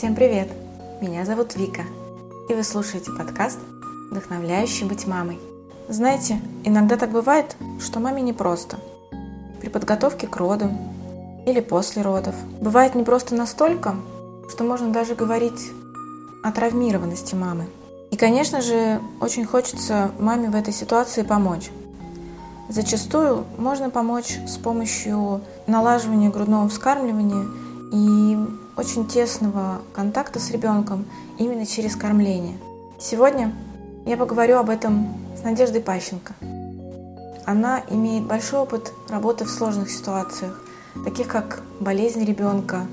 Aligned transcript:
Всем 0.00 0.14
привет! 0.14 0.48
Меня 1.02 1.26
зовут 1.26 1.56
Вика, 1.56 1.82
и 2.48 2.54
вы 2.54 2.62
слушаете 2.62 3.12
подкаст 3.12 3.58
«Вдохновляющий 4.10 4.86
быть 4.86 5.06
мамой». 5.06 5.38
Знаете, 5.90 6.40
иногда 6.64 6.96
так 6.96 7.10
бывает, 7.10 7.54
что 7.80 8.00
маме 8.00 8.22
непросто. 8.22 8.78
При 9.60 9.68
подготовке 9.68 10.26
к 10.26 10.34
родам 10.38 10.78
или 11.44 11.60
после 11.60 12.00
родов. 12.00 12.34
Бывает 12.62 12.94
непросто 12.94 13.34
настолько, 13.34 13.94
что 14.48 14.64
можно 14.64 14.90
даже 14.90 15.14
говорить 15.14 15.70
о 16.42 16.50
травмированности 16.50 17.34
мамы. 17.34 17.66
И, 18.10 18.16
конечно 18.16 18.62
же, 18.62 19.02
очень 19.20 19.44
хочется 19.44 20.12
маме 20.18 20.48
в 20.48 20.56
этой 20.56 20.72
ситуации 20.72 21.24
помочь. 21.24 21.70
Зачастую 22.70 23.44
можно 23.58 23.90
помочь 23.90 24.38
с 24.48 24.56
помощью 24.56 25.42
налаживания 25.66 26.30
грудного 26.30 26.70
вскармливания 26.70 27.44
и 27.92 28.38
очень 28.80 29.06
тесного 29.06 29.82
контакта 29.92 30.40
с 30.40 30.50
ребенком 30.50 31.04
именно 31.36 31.66
через 31.66 31.96
кормление. 31.96 32.56
Сегодня 32.98 33.54
я 34.06 34.16
поговорю 34.16 34.56
об 34.56 34.70
этом 34.70 35.08
с 35.38 35.42
Надеждой 35.42 35.82
Пащенко. 35.82 36.32
Она 37.44 37.82
имеет 37.90 38.24
большой 38.24 38.60
опыт 38.60 38.94
работы 39.10 39.44
в 39.44 39.50
сложных 39.50 39.90
ситуациях, 39.90 40.64
таких 41.04 41.28
как 41.28 41.62
болезнь 41.78 42.24
ребенка, 42.24 42.86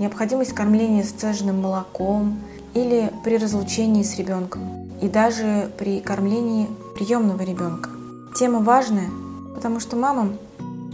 необходимость 0.00 0.52
кормления 0.52 1.04
сцеженным 1.04 1.62
молоком 1.62 2.40
или 2.74 3.12
при 3.22 3.36
разлучении 3.36 4.02
с 4.02 4.16
ребенком, 4.16 4.90
и 5.00 5.08
даже 5.08 5.70
при 5.78 6.00
кормлении 6.00 6.68
приемного 6.96 7.42
ребенка. 7.42 7.90
Тема 8.34 8.58
важная, 8.58 9.10
потому 9.54 9.78
что 9.78 9.94
мамам 9.94 10.38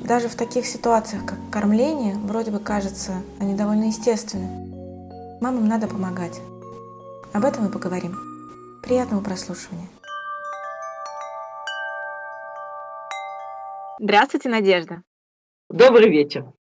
даже 0.06 0.28
в 0.28 0.36
таких 0.36 0.66
ситуациях, 0.66 1.26
как 1.26 1.38
кормление, 1.50 2.14
вроде 2.14 2.50
бы 2.52 2.60
кажется, 2.60 3.22
они 3.40 3.54
довольно 3.54 3.84
естественны. 3.84 4.46
Мамам 5.40 5.66
надо 5.66 5.88
помогать. 5.88 6.40
Об 7.32 7.44
этом 7.44 7.64
мы 7.64 7.70
поговорим. 7.70 8.14
Приятного 8.82 9.22
прослушивания. 9.22 9.88
Здравствуйте, 13.98 14.48
Надежда. 14.48 15.02
Добрый 15.68 16.08
вечер. 16.08 16.52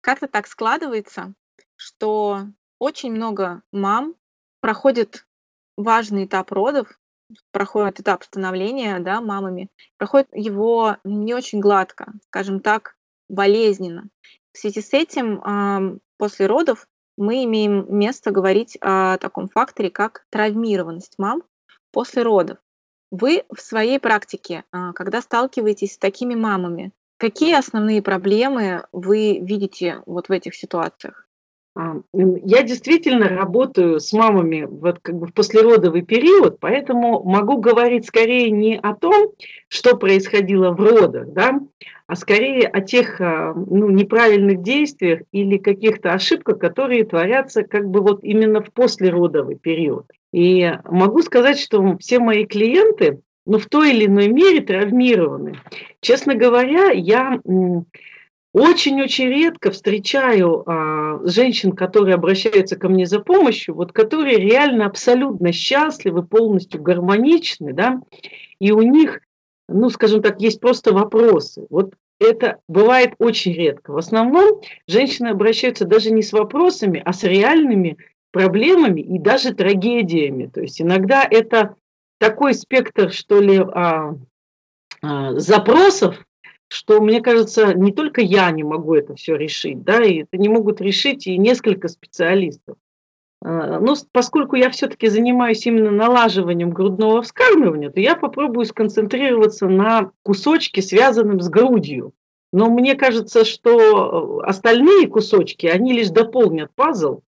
Как-то 0.00 0.28
так 0.28 0.46
складывается, 0.46 1.34
что 1.76 2.46
очень 2.78 3.12
много 3.12 3.62
мам 3.72 4.14
проходит 4.60 5.26
важный 5.76 6.26
этап 6.26 6.52
родов, 6.52 6.98
проходит 7.50 8.00
этап 8.00 8.24
становления 8.24 8.98
да, 9.00 9.20
мамами, 9.20 9.68
проходит 9.98 10.28
его 10.32 10.96
не 11.04 11.34
очень 11.34 11.60
гладко, 11.60 12.12
скажем 12.28 12.60
так, 12.60 12.96
болезненно. 13.28 14.08
В 14.52 14.58
связи 14.58 14.80
с 14.80 14.92
этим 14.92 16.00
после 16.18 16.46
родов 16.46 16.86
мы 17.16 17.44
имеем 17.44 17.86
место 17.88 18.30
говорить 18.30 18.76
о 18.80 19.18
таком 19.18 19.48
факторе, 19.48 19.90
как 19.90 20.24
травмированность 20.30 21.14
мам 21.18 21.42
после 21.90 22.22
родов. 22.22 22.58
Вы 23.10 23.44
в 23.54 23.60
своей 23.60 24.00
практике, 24.00 24.64
а, 24.72 24.92
когда 24.94 25.20
сталкиваетесь 25.20 25.94
с 25.94 25.98
такими 25.98 26.34
мамами, 26.34 26.92
какие 27.18 27.54
основные 27.54 28.00
проблемы 28.00 28.86
вы 28.92 29.38
видите 29.38 30.02
вот 30.06 30.28
в 30.28 30.32
этих 30.32 30.54
ситуациях? 30.54 31.28
А, 31.74 31.96
я 32.12 32.62
действительно 32.62 33.28
работаю 33.28 33.98
с 33.98 34.12
мамами 34.12 34.66
вот 34.68 34.98
как 35.00 35.16
бы 35.16 35.26
в 35.26 35.32
послеродовый 35.32 36.02
период, 36.02 36.58
поэтому 36.60 37.22
могу 37.24 37.56
говорить 37.56 38.06
скорее 38.06 38.50
не 38.50 38.78
о 38.78 38.94
том, 38.94 39.32
что 39.68 39.96
происходило 39.96 40.72
в 40.72 40.80
родах, 40.80 41.28
да, 41.28 41.60
а 42.06 42.16
скорее 42.16 42.66
о 42.66 42.82
тех 42.82 43.18
а, 43.22 43.54
ну, 43.54 43.88
неправильных 43.88 44.60
действиях 44.62 45.20
или 45.32 45.56
каких-то 45.56 46.12
ошибках, 46.12 46.58
которые 46.58 47.04
творятся 47.04 47.62
как 47.62 47.88
бы 47.88 48.02
вот 48.02 48.22
именно 48.22 48.62
в 48.62 48.70
послеродовый 48.70 49.56
период. 49.56 50.04
И 50.30 50.70
могу 50.84 51.22
сказать, 51.22 51.58
что 51.58 51.96
все 51.98 52.18
мои 52.18 52.44
клиенты, 52.44 53.20
ну, 53.46 53.58
в 53.58 53.66
той 53.66 53.92
или 53.92 54.06
иной 54.06 54.28
мере 54.28 54.60
травмированы. 54.60 55.54
Честно 56.00 56.34
говоря, 56.34 56.90
я 56.90 57.40
очень-очень 58.52 59.28
редко 59.28 59.70
встречаю 59.70 60.62
а, 60.66 61.20
женщин, 61.24 61.72
которые 61.72 62.14
обращаются 62.14 62.76
ко 62.76 62.88
мне 62.88 63.06
за 63.06 63.20
помощью, 63.20 63.74
вот 63.74 63.92
которые 63.92 64.36
реально 64.36 64.86
абсолютно 64.86 65.52
счастливы, 65.52 66.22
полностью 66.22 66.82
гармоничны, 66.82 67.72
да, 67.72 68.00
и 68.58 68.72
у 68.72 68.82
них, 68.82 69.20
ну, 69.68 69.88
скажем 69.88 70.22
так, 70.22 70.40
есть 70.40 70.60
просто 70.60 70.92
вопросы. 70.92 71.66
Вот 71.70 71.94
это 72.20 72.58
бывает 72.68 73.14
очень 73.18 73.52
редко. 73.52 73.92
В 73.92 73.96
основном 73.96 74.60
женщины 74.86 75.28
обращаются 75.28 75.86
даже 75.86 76.10
не 76.10 76.22
с 76.22 76.32
вопросами, 76.32 77.02
а 77.04 77.12
с 77.12 77.24
реальными 77.24 77.96
проблемами 78.32 79.00
и 79.00 79.18
даже 79.18 79.54
трагедиями. 79.54 80.46
То 80.46 80.60
есть 80.60 80.80
иногда 80.80 81.26
это 81.28 81.76
такой 82.18 82.54
спектр, 82.54 83.12
что 83.12 83.40
ли, 83.40 83.58
а, 83.58 84.14
а, 85.02 85.38
запросов, 85.38 86.24
что, 86.72 87.00
мне 87.00 87.20
кажется, 87.20 87.74
не 87.74 87.92
только 87.92 88.22
я 88.22 88.50
не 88.50 88.64
могу 88.64 88.94
это 88.94 89.14
все 89.14 89.36
решить, 89.36 89.82
да, 89.82 90.02
и 90.02 90.22
это 90.22 90.38
не 90.38 90.48
могут 90.48 90.80
решить 90.80 91.26
и 91.26 91.36
несколько 91.36 91.88
специалистов. 91.88 92.76
А, 93.44 93.78
но 93.78 93.94
поскольку 94.12 94.56
я 94.56 94.70
все-таки 94.70 95.08
занимаюсь 95.08 95.66
именно 95.66 95.90
налаживанием 95.90 96.70
грудного 96.70 97.22
вскармливания, 97.22 97.90
то 97.90 98.00
я 98.00 98.16
попробую 98.16 98.64
сконцентрироваться 98.64 99.68
на 99.68 100.12
кусочке, 100.22 100.80
связанном 100.80 101.40
с 101.40 101.48
грудью. 101.48 102.14
Но 102.52 102.70
мне 102.70 102.94
кажется, 102.94 103.44
что 103.44 104.40
остальные 104.44 105.08
кусочки, 105.08 105.66
они 105.66 105.92
лишь 105.92 106.10
дополнят 106.10 106.70
пазл. 106.74 107.20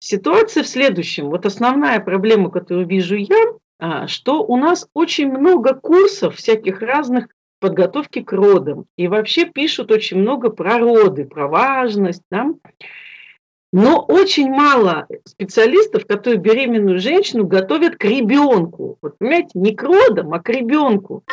Ситуация 0.00 0.62
в 0.62 0.68
следующем. 0.68 1.30
Вот 1.30 1.46
основная 1.46 2.00
проблема, 2.00 2.50
которую 2.50 2.86
вижу 2.86 3.16
я, 3.16 3.44
а, 3.78 4.06
что 4.08 4.44
у 4.44 4.56
нас 4.56 4.88
очень 4.94 5.30
много 5.30 5.74
курсов 5.74 6.36
всяких 6.36 6.80
разных 6.82 7.28
подготовки 7.64 8.20
к 8.20 8.30
родам. 8.30 8.84
И 8.98 9.08
вообще 9.08 9.46
пишут 9.46 9.90
очень 9.90 10.18
много 10.18 10.50
про 10.50 10.78
роды, 10.78 11.24
про 11.24 11.48
важность. 11.48 12.20
Да? 12.30 12.50
Но 13.72 14.04
очень 14.06 14.50
мало 14.50 15.06
специалистов, 15.24 16.06
которые 16.06 16.38
беременную 16.38 16.98
женщину 16.98 17.46
готовят 17.46 17.96
к 17.96 18.04
ребенку. 18.04 18.98
Вот 19.00 19.16
понимаете, 19.16 19.52
не 19.54 19.74
к 19.74 19.82
родам, 19.82 20.34
а 20.34 20.40
к 20.40 20.50
ребенку. 20.50 21.24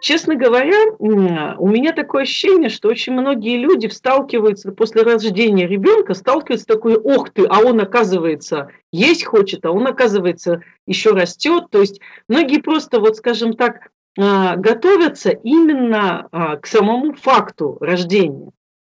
Честно 0.00 0.34
говоря, 0.34 0.92
у 0.98 1.68
меня 1.68 1.92
такое 1.92 2.22
ощущение, 2.22 2.70
что 2.70 2.88
очень 2.88 3.12
многие 3.12 3.58
люди 3.58 3.86
сталкиваются 3.88 4.72
после 4.72 5.02
рождения 5.02 5.66
ребенка, 5.66 6.14
сталкиваются 6.14 6.66
такой, 6.66 6.96
ох 6.96 7.30
ты, 7.30 7.44
а 7.44 7.60
он, 7.60 7.80
оказывается, 7.80 8.68
есть 8.92 9.24
хочет, 9.24 9.66
а 9.66 9.72
он, 9.72 9.86
оказывается, 9.86 10.62
еще 10.86 11.10
растет. 11.10 11.64
То 11.70 11.80
есть 11.80 12.00
многие 12.28 12.62
просто, 12.62 12.98
вот 12.98 13.16
скажем 13.16 13.52
так, 13.52 13.90
а, 14.18 14.56
готовятся 14.56 15.30
именно 15.30 16.28
а, 16.32 16.56
к 16.56 16.66
самому 16.66 17.12
факту 17.14 17.76
рождения. 17.80 18.50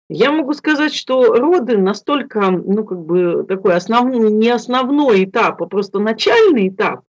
Я 0.09 0.31
могу 0.31 0.53
сказать, 0.53 0.93
что 0.93 1.33
роды 1.33 1.77
настолько, 1.77 2.49
ну, 2.49 2.85
как 2.85 2.99
бы 2.99 3.45
такой 3.47 3.75
основной, 3.75 4.31
не 4.31 4.49
основной 4.49 5.25
этап, 5.25 5.61
а 5.61 5.65
просто 5.65 5.99
начальный 5.99 6.69
этап, 6.69 7.01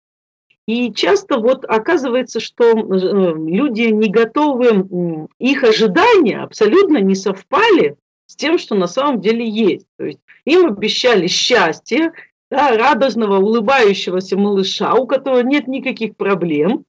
и 0.66 0.93
часто 0.93 1.38
вот 1.38 1.65
оказывается, 1.65 2.41
что 2.41 2.65
э, 2.65 2.75
люди 2.75 3.82
не 3.82 4.09
готовы, 4.09 5.28
их 5.38 5.62
ожидания 5.62 6.41
абсолютно 6.41 6.99
не 6.99 7.15
совпали 7.15 7.97
с 8.27 8.34
тем, 8.34 8.59
что 8.59 8.75
на 8.75 8.88
самом 8.88 9.21
деле 9.21 9.49
есть. 9.49 9.87
То 9.97 10.06
есть 10.06 10.19
им 10.44 10.66
обещали 10.66 11.28
счастье, 11.28 12.12
да, 12.50 12.77
радостного, 12.77 13.38
улыбающегося 13.38 14.36
малыша, 14.36 14.95
у 14.95 15.07
которого 15.07 15.41
нет 15.41 15.68
никаких 15.68 16.16
проблем, 16.16 16.84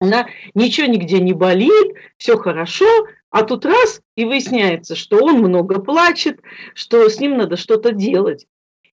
да, 0.00 0.26
ничего 0.54 0.86
нигде 0.86 1.20
не 1.20 1.32
болит, 1.32 1.94
все 2.16 2.36
хорошо, 2.36 2.86
а 3.30 3.44
тут 3.44 3.64
раз 3.64 4.00
и 4.16 4.24
выясняется, 4.24 4.96
что 4.96 5.18
он 5.22 5.38
много 5.38 5.80
плачет, 5.80 6.40
что 6.74 7.08
с 7.08 7.20
ним 7.20 7.36
надо 7.36 7.56
что-то 7.56 7.92
делать. 7.92 8.46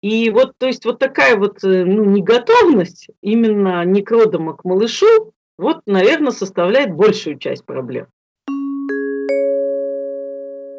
И 0.03 0.29
вот, 0.31 0.57
то 0.57 0.67
есть, 0.67 0.83
вот 0.83 0.99
такая 0.99 1.37
вот 1.37 1.63
э, 1.63 1.85
ну, 1.85 2.03
неготовность 2.03 3.07
именно 3.21 3.85
не 3.85 4.01
к 4.01 4.11
родам, 4.11 4.49
а 4.49 4.53
к 4.53 4.65
малышу, 4.65 5.31
вот, 5.57 5.79
наверное, 5.85 6.33
составляет 6.33 6.93
большую 6.93 7.39
часть 7.39 7.63
проблем. 7.65 8.07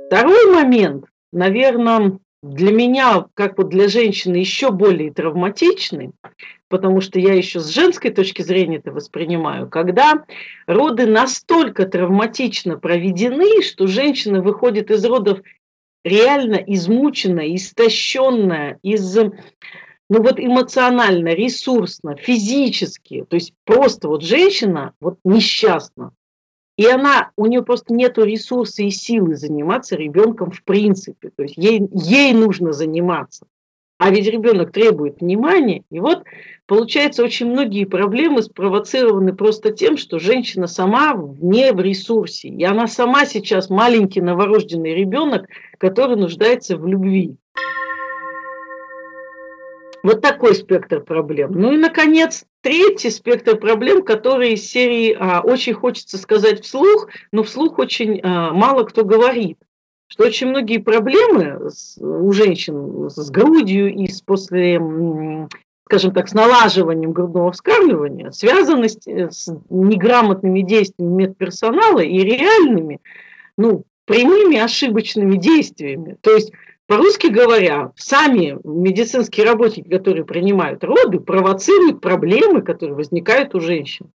Второй 0.09 0.53
момент, 0.53 1.06
наверное, 1.32 2.19
для 2.43 2.71
меня, 2.71 3.25
как 3.32 3.56
вот 3.56 3.71
для 3.71 3.88
женщины, 3.88 4.37
еще 4.37 4.71
более 4.71 5.11
травматичный, 5.11 6.12
потому 6.69 7.00
что 7.00 7.19
я 7.19 7.32
еще 7.32 7.61
с 7.61 7.69
женской 7.69 8.11
точки 8.11 8.43
зрения 8.43 8.77
это 8.77 8.93
воспринимаю, 8.93 9.70
когда 9.70 10.25
роды 10.67 11.06
настолько 11.06 11.87
травматично 11.87 12.79
проведены, 12.79 13.62
что 13.62 13.87
женщина 13.87 14.43
выходит 14.43 14.91
из 14.91 15.03
родов 15.03 15.41
реально 16.05 16.56
измученная, 16.56 17.55
истощенная, 17.55 18.79
из, 18.83 19.17
ну 19.17 19.33
вот 20.23 20.39
эмоционально, 20.39 21.29
ресурсно, 21.35 22.17
физически, 22.17 23.25
то 23.29 23.35
есть 23.35 23.55
просто 23.65 24.09
вот 24.09 24.23
женщина 24.23 24.93
вот 25.01 25.19
несчастна. 25.25 26.12
и 26.77 26.87
она, 26.87 27.31
у 27.37 27.47
нее 27.47 27.62
просто 27.62 27.95
нет 27.95 28.19
ресурса 28.19 28.83
и 28.83 28.91
силы 28.91 29.37
заниматься 29.37 29.97
ребенком 29.97 30.51
в 30.51 30.62
принципе. 30.65 31.31
То 31.31 31.45
есть 31.45 31.56
ей, 31.56 31.89
ей 31.93 32.33
нужно 32.35 32.73
заниматься. 32.73 33.47
А 33.99 34.11
ведь 34.11 34.26
ребенок 34.26 34.73
требует 34.73 35.20
внимания. 35.20 35.85
И 35.91 36.00
вот, 36.00 36.25
получается, 36.67 37.23
очень 37.23 37.46
многие 37.46 37.85
проблемы 37.85 38.43
спровоцированы 38.43 39.35
просто 39.35 39.70
тем, 39.70 39.96
что 39.96 40.19
женщина 40.19 40.67
сама 40.67 41.14
не 41.41 41.73
в 41.73 41.81
ресурсе. 41.81 42.49
И 42.49 42.64
она 42.64 42.88
сама 42.88 43.25
сейчас 43.25 43.70
маленький 43.70 44.20
новорожденный 44.20 44.94
ребенок, 44.94 45.46
который 45.79 46.17
нуждается 46.17 46.76
в 46.76 46.87
любви. 46.87 47.37
Вот 50.02 50.20
такой 50.20 50.55
спектр 50.55 51.00
проблем. 51.00 51.52
Ну 51.52 51.73
и, 51.73 51.79
наконец, 51.79 52.44
третий 52.61 53.08
спектр 53.08 53.56
проблем, 53.56 54.02
который 54.02 54.52
из 54.52 54.67
серии 54.69 55.17
а, 55.19 55.41
очень 55.41 55.73
хочется 55.73 56.19
сказать 56.19 56.62
вслух, 56.62 57.08
но 57.32 57.43
вслух 57.43 57.79
очень 57.79 58.20
а, 58.23 58.52
мало 58.52 58.85
кто 58.85 59.02
говорит. 59.05 59.56
Что 60.09 60.25
очень 60.25 60.49
многие 60.49 60.79
проблемы 60.79 61.71
с, 61.71 61.99
у 62.01 62.31
женщин 62.33 63.09
с 63.11 63.31
грудью 63.31 63.93
и 63.93 64.06
с 64.06 64.21
после, 64.21 64.81
скажем 65.87 66.12
так, 66.12 66.29
с 66.29 66.35
налаживанием 66.35 67.12
грудного 67.12 67.53
вскармливания 67.53 68.31
связаны 68.31 68.89
с, 68.89 68.99
с 69.06 69.49
неграмотными 69.71 70.61
действиями 70.61 71.23
медперсонала 71.23 72.01
и 72.01 72.19
реальными, 72.19 73.01
ну, 73.56 73.85
прямыми 74.05 74.59
ошибочными 74.59 75.37
действиями. 75.37 76.17
То 76.21 76.33
есть 76.33 76.53
по-русски 76.87 77.29
говоря, 77.29 77.93
сами 77.97 78.59
медицинские 78.62 79.47
работники, 79.47 79.89
которые 79.89 80.25
принимают 80.25 80.85
роды, 80.85 81.19
провоцируют 81.19 82.03
проблемы, 82.03 82.61
которые 82.61 82.95
возникают 82.95 83.55
у 83.55 83.61
женщин. 83.61 84.11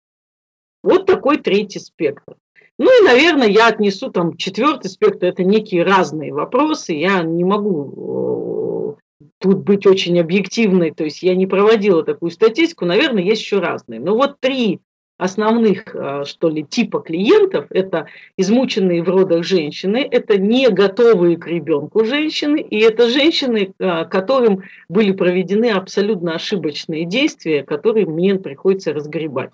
Вот 0.83 1.07
такой 1.07 1.39
третий 1.39 1.79
спектр. 1.79 2.37
Ну 2.79 3.03
и, 3.03 3.05
наверное, 3.05 3.49
я 3.49 3.69
отнесу 3.69 4.11
там 4.11 4.37
четвертый 4.37 4.89
спектр, 4.89 5.27
это 5.27 5.43
некие 5.43 5.83
разные 5.83 6.33
вопросы. 6.33 6.93
Я 6.93 7.23
не 7.23 7.45
могу 7.45 8.97
тут 9.39 9.59
быть 9.59 9.87
очень 9.87 10.19
объективной, 10.19 10.93
то 10.93 11.05
есть 11.05 11.23
я 11.23 11.35
не 11.35 11.47
проводила 11.47 12.05
такую 12.05 12.31
статистику, 12.31 12.85
наверное, 12.85 13.23
есть 13.23 13.43
еще 13.43 13.61
разные. 13.61 14.01
Но 14.01 14.15
вот 14.15 14.41
три 14.41 14.81
основных, 15.17 15.95
а, 15.95 16.25
что 16.25 16.49
ли, 16.49 16.65
типа 16.65 17.01
клиентов– 17.01 17.67
это 17.71 18.07
измученные 18.37 19.03
в 19.03 19.09
родах 19.09 19.45
женщины, 19.45 20.07
это 20.09 20.39
не 20.39 20.69
готовые 20.69 21.37
к 21.37 21.47
ребенку 21.47 22.05
женщины, 22.05 22.61
и 22.61 22.79
это 22.79 23.09
женщины, 23.09 23.75
а, 23.81 24.05
которым 24.05 24.63
были 24.89 25.11
проведены 25.13 25.71
абсолютно 25.71 26.35
ошибочные 26.35 27.05
действия, 27.05 27.65
которые 27.65 28.07
мне 28.07 28.37
приходится 28.37 28.93
разгребать. 28.93 29.51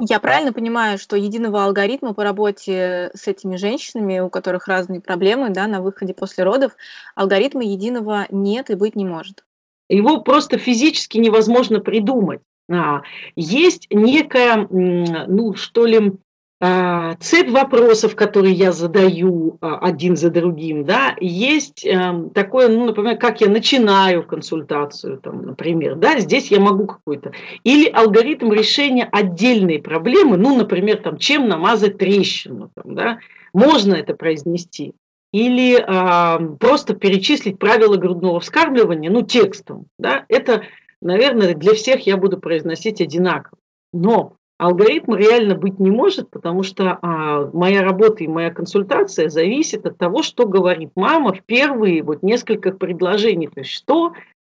Я 0.00 0.18
правильно 0.18 0.52
понимаю, 0.52 0.98
что 0.98 1.16
единого 1.16 1.64
алгоритма 1.64 2.14
по 2.14 2.24
работе 2.24 3.10
с 3.14 3.28
этими 3.28 3.56
женщинами, 3.56 4.18
у 4.18 4.28
которых 4.28 4.66
разные 4.66 5.00
проблемы 5.00 5.50
да, 5.50 5.66
на 5.68 5.80
выходе 5.80 6.14
после 6.14 6.42
родов, 6.42 6.72
алгоритма 7.14 7.62
единого 7.62 8.26
нет 8.30 8.70
и 8.70 8.74
быть 8.74 8.96
не 8.96 9.04
может? 9.04 9.44
Его 9.88 10.20
просто 10.20 10.58
физически 10.58 11.18
невозможно 11.18 11.78
придумать. 11.78 12.40
А, 12.70 13.02
есть 13.36 13.86
некая, 13.90 14.66
ну 14.70 15.54
что 15.54 15.86
ли, 15.86 16.12
цепь 16.60 17.50
вопросов, 17.50 18.14
которые 18.16 18.54
я 18.54 18.72
задаю 18.72 19.58
а, 19.60 19.78
один 19.78 20.16
за 20.16 20.30
другим, 20.30 20.84
да, 20.84 21.16
есть 21.20 21.84
эм, 21.84 22.30
такое, 22.30 22.68
ну, 22.68 22.86
например, 22.86 23.18
как 23.18 23.40
я 23.40 23.48
начинаю 23.48 24.22
консультацию, 24.22 25.18
там, 25.18 25.42
например, 25.42 25.96
да, 25.96 26.20
здесь 26.20 26.50
я 26.50 26.60
могу 26.60 26.86
какой-то, 26.86 27.32
или 27.64 27.90
алгоритм 27.90 28.52
решения 28.52 29.08
отдельной 29.10 29.80
проблемы, 29.80 30.36
ну, 30.36 30.56
например, 30.56 30.98
там, 30.98 31.18
чем 31.18 31.48
намазать 31.48 31.98
трещину, 31.98 32.70
там, 32.74 32.94
да, 32.94 33.18
можно 33.52 33.94
это 33.94 34.14
произнести 34.14 34.94
или 35.32 35.76
э, 35.76 36.56
просто 36.58 36.94
перечислить 36.94 37.58
правила 37.58 37.96
грудного 37.96 38.38
вскармливания, 38.38 39.10
ну, 39.10 39.22
текстом, 39.22 39.86
да, 39.98 40.24
это, 40.28 40.62
наверное, 41.00 41.54
для 41.54 41.74
всех 41.74 42.06
я 42.06 42.16
буду 42.16 42.38
произносить 42.38 43.00
одинаково. 43.00 43.58
Но 43.92 44.36
алгоритм 44.58 45.14
реально 45.14 45.54
быть 45.54 45.78
не 45.78 45.90
может, 45.90 46.30
потому 46.30 46.62
что 46.62 46.98
а, 47.02 47.50
моя 47.52 47.82
работа 47.82 48.24
и 48.24 48.28
моя 48.28 48.50
консультация 48.50 49.28
зависит 49.28 49.86
от 49.86 49.98
того, 49.98 50.22
что 50.22 50.46
говорит 50.46 50.90
мама 50.94 51.32
в 51.32 51.42
первые 51.42 52.02
вот 52.02 52.22
несколько 52.22 52.72
предложений, 52.72 53.48
то 53.48 53.60
есть 53.60 53.70
что 53.70 54.12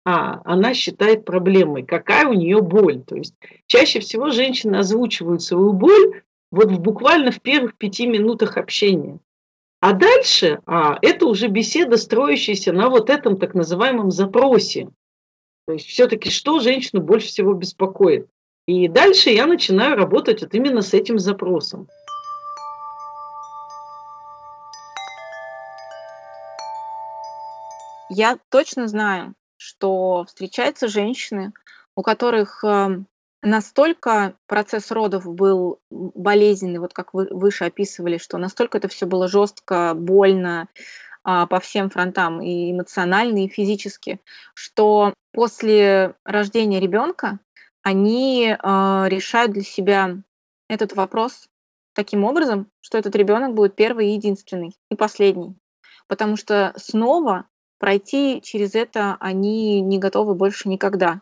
а, 0.06 0.42
она 0.46 0.74
считает 0.74 1.26
проблемой, 1.26 1.84
какая 1.84 2.28
у 2.28 2.34
нее 2.34 2.62
боль. 2.62 3.02
То 3.04 3.16
есть 3.16 3.34
чаще 3.68 4.00
всего 4.00 4.30
женщины 4.30 4.78
озвучивают 4.78 5.42
свою 5.42 5.74
боль 5.74 6.22
вот 6.52 6.72
в, 6.72 6.80
буквально 6.80 7.32
в 7.32 7.42
первых 7.42 7.76
пяти 7.76 8.06
минутах 8.06 8.58
общения. 8.58 9.20
А 9.82 9.94
дальше 9.94 10.62
а, 10.66 11.00
это 11.02 11.26
уже 11.26 11.48
беседа, 11.48 11.98
строящаяся 11.98 12.72
на 12.72 12.90
вот 12.90 13.10
этом 13.10 13.38
так 13.38 13.56
называемом 13.56 14.12
запросе. 14.12 14.90
То 15.68 15.74
есть 15.74 15.88
все-таки 15.88 16.30
что 16.30 16.60
женщину 16.60 17.02
больше 17.02 17.28
всего 17.28 17.54
беспокоит. 17.54 18.28
И 18.68 18.88
дальше 18.88 19.30
я 19.30 19.46
начинаю 19.46 19.96
работать 19.96 20.42
вот 20.42 20.56
именно 20.56 20.82
с 20.82 20.94
этим 20.94 21.20
запросом. 21.20 21.88
Я 28.10 28.40
точно 28.50 28.88
знаю, 28.88 29.36
что 29.58 30.26
встречаются 30.28 30.88
женщины, 30.88 31.54
у 31.96 32.02
которых 32.02 32.64
эм, 32.64 33.08
настолько 33.44 34.36
процесс 34.48 34.92
родов 34.92 35.26
был 35.26 35.80
болезненный, 35.92 36.80
вот 36.80 36.94
как 36.94 37.14
вы 37.14 37.28
выше 37.30 37.66
описывали, 37.66 38.18
что 38.18 38.38
настолько 38.38 38.80
это 38.80 38.88
все 38.88 39.06
было 39.06 39.28
жестко, 39.28 39.94
больно 39.96 40.70
а, 41.24 41.46
по 41.46 41.60
всем 41.60 41.90
фронтам, 41.90 42.42
и 42.42 42.72
эмоционально, 42.72 43.46
и 43.46 43.50
физически, 43.50 44.20
что 44.54 45.14
после 45.32 46.16
рождения 46.24 46.80
ребенка 46.80 47.40
они 47.86 48.54
а, 48.60 49.06
решают 49.08 49.54
для 49.54 49.64
себя 49.64 50.18
этот 50.68 50.94
вопрос 50.94 51.48
таким 51.94 52.26
образом, 52.26 52.68
что 52.82 52.98
этот 52.98 53.16
ребенок 53.16 53.54
будет 53.54 53.76
первый 53.76 54.10
и 54.10 54.14
единственный, 54.16 54.76
и 54.92 54.96
последний. 54.96 55.56
Потому 56.08 56.36
что 56.36 56.74
снова 56.76 57.46
пройти 57.80 58.42
через 58.44 58.76
это 58.76 59.16
они 59.20 59.80
не 59.80 60.00
готовы 60.00 60.36
больше 60.36 60.68
никогда 60.68 61.22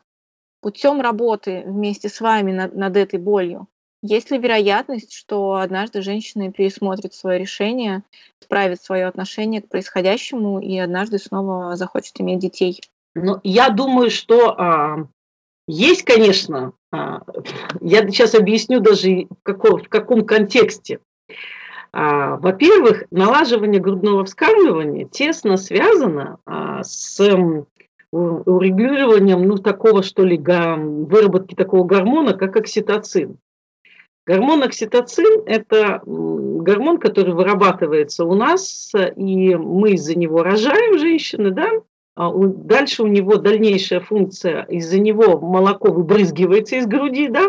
путем 0.64 1.02
работы 1.02 1.64
вместе 1.66 2.08
с 2.10 2.22
вами 2.22 2.54
над, 2.54 2.74
над 2.74 2.96
этой 2.96 3.20
болью, 3.20 3.68
есть 4.02 4.32
ли 4.32 4.38
вероятность, 4.38 5.14
что 5.14 5.56
однажды 5.56 6.02
женщина 6.02 6.52
пересмотрит 6.52 7.14
свое 7.14 7.40
решение, 7.40 8.04
исправит 8.42 8.82
свое 8.82 9.06
отношение 9.06 9.62
к 9.62 9.70
происходящему 9.70 10.60
и 10.60 10.78
однажды 10.78 11.20
снова 11.20 11.76
захочет 11.76 12.20
иметь 12.20 12.40
детей? 12.40 12.82
Ну, 13.16 13.40
я 13.44 13.70
думаю, 13.70 14.10
что 14.10 14.60
а, 14.60 15.08
есть, 15.68 16.04
конечно. 16.04 16.74
А, 16.92 17.22
я 17.82 18.08
сейчас 18.08 18.36
объясню 18.36 18.80
даже 18.80 19.28
в 19.30 19.44
каком, 19.44 19.82
в 19.82 19.90
каком 19.90 20.26
контексте. 20.26 21.00
А, 21.92 22.38
во-первых, 22.38 23.06
налаживание 23.12 23.80
грудного 23.80 24.26
вскармливания 24.26 25.06
тесно 25.06 25.58
связано 25.58 26.40
а, 26.46 26.84
с 26.84 27.20
урегулированием, 28.12 29.42
ну, 29.48 29.58
такого, 29.58 30.04
что 30.04 30.24
ли, 30.24 30.38
выработки 30.38 31.56
такого 31.56 31.84
гормона, 31.84 32.34
как 32.34 32.56
окситоцин. 32.56 33.38
Гормон 34.28 34.62
окситоцин– 34.62 35.42
это 35.48 36.02
гормон, 36.06 37.00
который 37.00 37.34
вырабатывается 37.34 38.24
у 38.24 38.36
нас, 38.36 38.94
и 39.16 39.56
мы 39.56 39.94
из-за 39.94 40.18
него 40.18 40.44
рожаем 40.44 41.00
женщины, 41.00 41.50
да, 41.50 41.72
дальше 42.16 43.04
у 43.04 43.08
него 43.08 43.38
дальнейшая 43.38 44.00
функция, 44.00 44.64
из-за 44.64 45.00
него 45.00 45.40
молоко 45.40 45.92
выбрызгивается 45.92 46.78
из 46.78 46.86
груди, 46.86 47.28
да, 47.28 47.48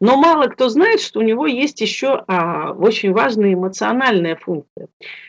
но 0.00 0.16
мало 0.16 0.46
кто 0.46 0.68
знает, 0.68 1.00
что 1.00 1.20
у 1.20 1.22
него 1.22 1.46
есть 1.46 1.80
еще 1.80 2.22
а, 2.28 2.72
очень 2.72 3.12
важная 3.12 3.54
эмоциональная 3.54 4.36
функция. 4.36 4.88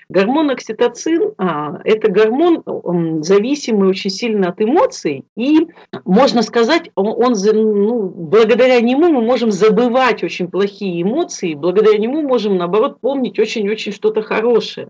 Гормон 0.10 0.52
окситоцин 0.52 1.34
а,– 1.38 1.82
это 1.84 2.12
гормон, 2.12 2.62
он, 2.66 3.24
зависимый 3.24 3.90
очень 3.90 4.12
сильно 4.12 4.50
от 4.50 4.62
эмоций, 4.62 5.26
и, 5.36 5.68
можно 6.06 6.44
сказать, 6.44 6.92
он, 6.96 7.08
он 7.08 7.34
ну, 7.54 8.10
благодаря 8.10 8.80
нему 8.82 9.10
мы 9.10 9.22
можем 9.22 9.52
забывать 9.52 10.24
очень 10.24 10.48
плохие 10.48 11.02
эмоции, 11.02 11.56
благодаря 11.56 11.98
нему 11.98 12.22
можем, 12.22 12.58
наоборот, 12.58 13.00
помнить 13.02 13.40
очень-очень 13.40 13.92
что-то 13.92 14.22
хорошее. 14.22 14.90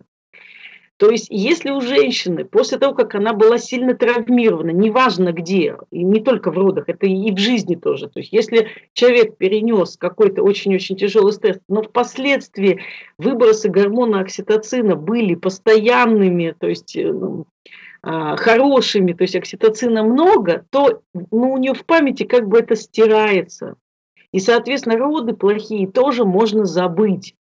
То 1.00 1.10
есть, 1.10 1.28
если 1.30 1.72
у 1.72 1.80
женщины 1.80 2.44
после 2.44 2.78
того, 2.78 2.94
как 2.94 3.16
она 3.16 3.32
была 3.32 3.58
сильно 3.58 3.96
травмирована, 3.96 4.72
неважно 4.72 5.32
где, 5.32 5.78
и 5.92 6.04
не 6.04 6.20
только 6.20 6.52
в 6.52 6.58
родах, 6.58 6.90
это 6.90 7.06
и 7.06 7.32
в 7.32 7.38
жизни 7.38 7.76
тоже, 7.76 8.10
то 8.10 8.20
есть, 8.20 8.34
если 8.34 8.68
человек 8.92 9.38
перенес 9.38 9.96
какой-то 9.96 10.44
очень-очень 10.44 10.98
тяжелый 10.98 11.32
стресс, 11.32 11.58
но 11.70 11.84
впоследствии 11.84 12.82
выбросы 13.18 13.70
гормона 13.70 14.20
окситоцина 14.20 14.98
были 14.98 15.36
постоянными, 15.36 16.54
то 16.60 16.68
есть 16.68 16.98
э, 16.98 17.14
ну, 17.14 17.48
а, 18.02 18.36
хорошими, 18.36 19.14
то 19.14 19.22
есть 19.22 19.38
окситоцина 19.38 20.04
много, 20.04 20.66
то 20.70 21.02
ну, 21.14 21.54
у 21.54 21.58
нее 21.58 21.74
в 21.74 21.86
памяти 21.86 22.24
как 22.24 22.50
бы 22.50 22.60
это 22.60 22.76
стирается. 22.76 23.78
И, 24.34 24.42
соответственно, 24.42 24.98
роды 24.98 25.34
плохие 25.34 25.88
тоже 25.88 26.26
можно 26.26 26.66
забыть 26.66 27.36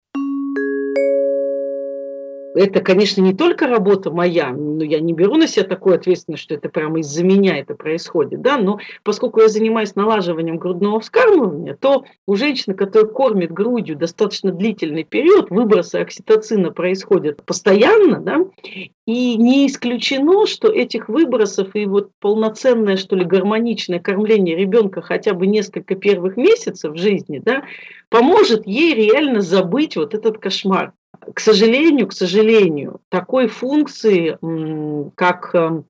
это, 2.55 2.79
конечно, 2.79 3.21
не 3.21 3.33
только 3.33 3.67
работа 3.67 4.11
моя, 4.11 4.51
но 4.51 4.83
я 4.83 4.99
не 4.99 5.13
беру 5.13 5.35
на 5.35 5.47
себя 5.47 5.65
такую 5.65 5.95
ответственность, 5.95 6.43
что 6.43 6.55
это 6.55 6.69
прямо 6.69 6.99
из-за 6.99 7.23
меня 7.23 7.57
это 7.57 7.75
происходит, 7.75 8.41
да, 8.41 8.57
но 8.57 8.79
поскольку 9.03 9.41
я 9.41 9.49
занимаюсь 9.49 9.95
налаживанием 9.95 10.57
грудного 10.57 10.99
вскармливания, 11.01 11.75
то 11.75 12.05
у 12.25 12.35
женщины, 12.35 12.73
которая 12.73 13.11
кормит 13.11 13.51
грудью 13.51 13.97
достаточно 13.97 14.51
длительный 14.51 15.03
период, 15.03 15.49
выбросы 15.49 15.97
окситоцина 15.97 16.71
происходят 16.71 17.43
постоянно, 17.43 18.21
да, 18.21 18.45
и 19.05 19.37
не 19.37 19.67
исключено, 19.67 20.47
что 20.47 20.71
этих 20.71 21.09
выбросов 21.09 21.75
и 21.75 21.85
вот 21.85 22.09
полноценное, 22.19 22.97
что 22.97 23.15
ли, 23.15 23.25
гармоничное 23.25 23.99
кормление 23.99 24.55
ребенка 24.55 25.01
хотя 25.01 25.33
бы 25.33 25.45
несколько 25.45 25.95
первых 25.95 26.37
месяцев 26.37 26.95
жизни, 26.97 27.39
да, 27.43 27.63
поможет 28.15 28.65
ей 28.65 28.93
реально 28.95 29.41
забыть 29.41 29.97
вот 29.97 30.13
этот 30.13 30.37
кошмар 30.37 30.93
к 31.33 31.39
сожалению, 31.39 32.07
к 32.07 32.13
сожалению, 32.13 32.99
такой 33.09 33.47
функции, 33.47 34.37
как, 35.15 35.55
э, 35.55 35.83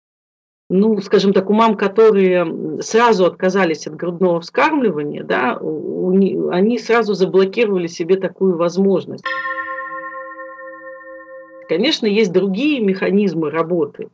ну, 0.69 1.01
скажем 1.01 1.33
так, 1.33 1.49
у 1.49 1.53
мам, 1.53 1.75
которые 1.75 2.81
сразу 2.81 3.25
отказались 3.25 3.87
от 3.87 3.95
грудного 3.95 4.41
вскармливания, 4.41 5.23
да, 5.23 5.57
они 5.57 6.79
сразу 6.79 7.13
заблокировали 7.13 7.87
себе 7.87 8.15
такую 8.15 8.55
возможность. 8.55 9.25
Конечно, 11.67 12.05
есть 12.05 12.31
другие 12.31 12.79
механизмы 12.79 13.49
работы, 13.49 14.09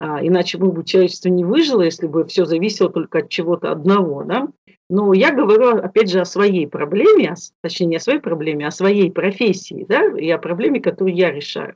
иначе 0.00 0.58
бы 0.58 0.84
человечество 0.84 1.28
не 1.28 1.44
выжило, 1.44 1.82
если 1.82 2.06
бы 2.06 2.24
все 2.26 2.44
зависело 2.44 2.90
только 2.90 3.18
от 3.18 3.28
чего-то 3.28 3.72
одного. 3.72 4.24
Да? 4.24 4.48
Но 4.88 5.12
я 5.12 5.32
говорю, 5.32 5.78
опять 5.78 6.10
же, 6.10 6.20
о 6.20 6.24
своей 6.24 6.66
проблеме, 6.66 7.34
точнее, 7.62 7.86
не 7.86 7.96
о 7.96 8.00
своей 8.00 8.20
проблеме, 8.20 8.66
а 8.66 8.68
о 8.68 8.72
своей 8.72 9.10
профессии, 9.10 9.84
да, 9.88 10.06
и 10.16 10.30
о 10.30 10.38
проблеме, 10.38 10.80
которую 10.80 11.16
я 11.16 11.32
решаю. 11.32 11.74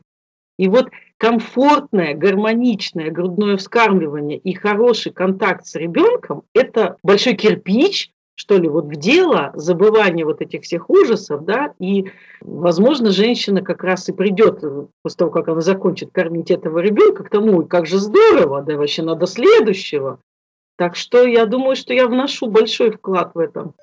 И 0.58 0.68
вот 0.68 0.90
комфортное, 1.16 2.14
гармоничное 2.14 3.10
грудное 3.10 3.56
вскармливание 3.56 4.38
и 4.38 4.52
хороший 4.52 5.10
контакт 5.10 5.66
с 5.66 5.74
ребенком– 5.74 6.42
это 6.54 6.98
большой 7.02 7.34
кирпич, 7.34 8.12
что 8.40 8.56
ли, 8.56 8.70
вот 8.70 8.86
в 8.86 8.96
дело 8.96 9.52
забывание 9.52 10.24
вот 10.24 10.40
этих 10.40 10.62
всех 10.62 10.88
ужасов, 10.88 11.44
да, 11.44 11.74
и, 11.78 12.10
возможно, 12.40 13.10
женщина 13.10 13.60
как 13.60 13.84
раз 13.84 14.08
и 14.08 14.14
придет 14.14 14.64
после 15.02 15.18
того, 15.18 15.30
как 15.30 15.48
она 15.48 15.60
закончит 15.60 16.10
кормить 16.10 16.50
этого 16.50 16.78
ребенка, 16.78 17.22
к 17.22 17.28
тому, 17.28 17.62
как 17.66 17.84
же 17.84 17.98
здорово, 17.98 18.62
да, 18.62 18.78
вообще 18.78 19.02
надо 19.02 19.26
следующего, 19.26 20.20
так 20.78 20.96
что 20.96 21.26
я 21.26 21.44
думаю, 21.44 21.76
что 21.76 21.92
я 21.92 22.08
вношу 22.08 22.46
большой 22.46 22.92
вклад 22.92 23.32
в 23.34 23.38
этом. 23.38 23.74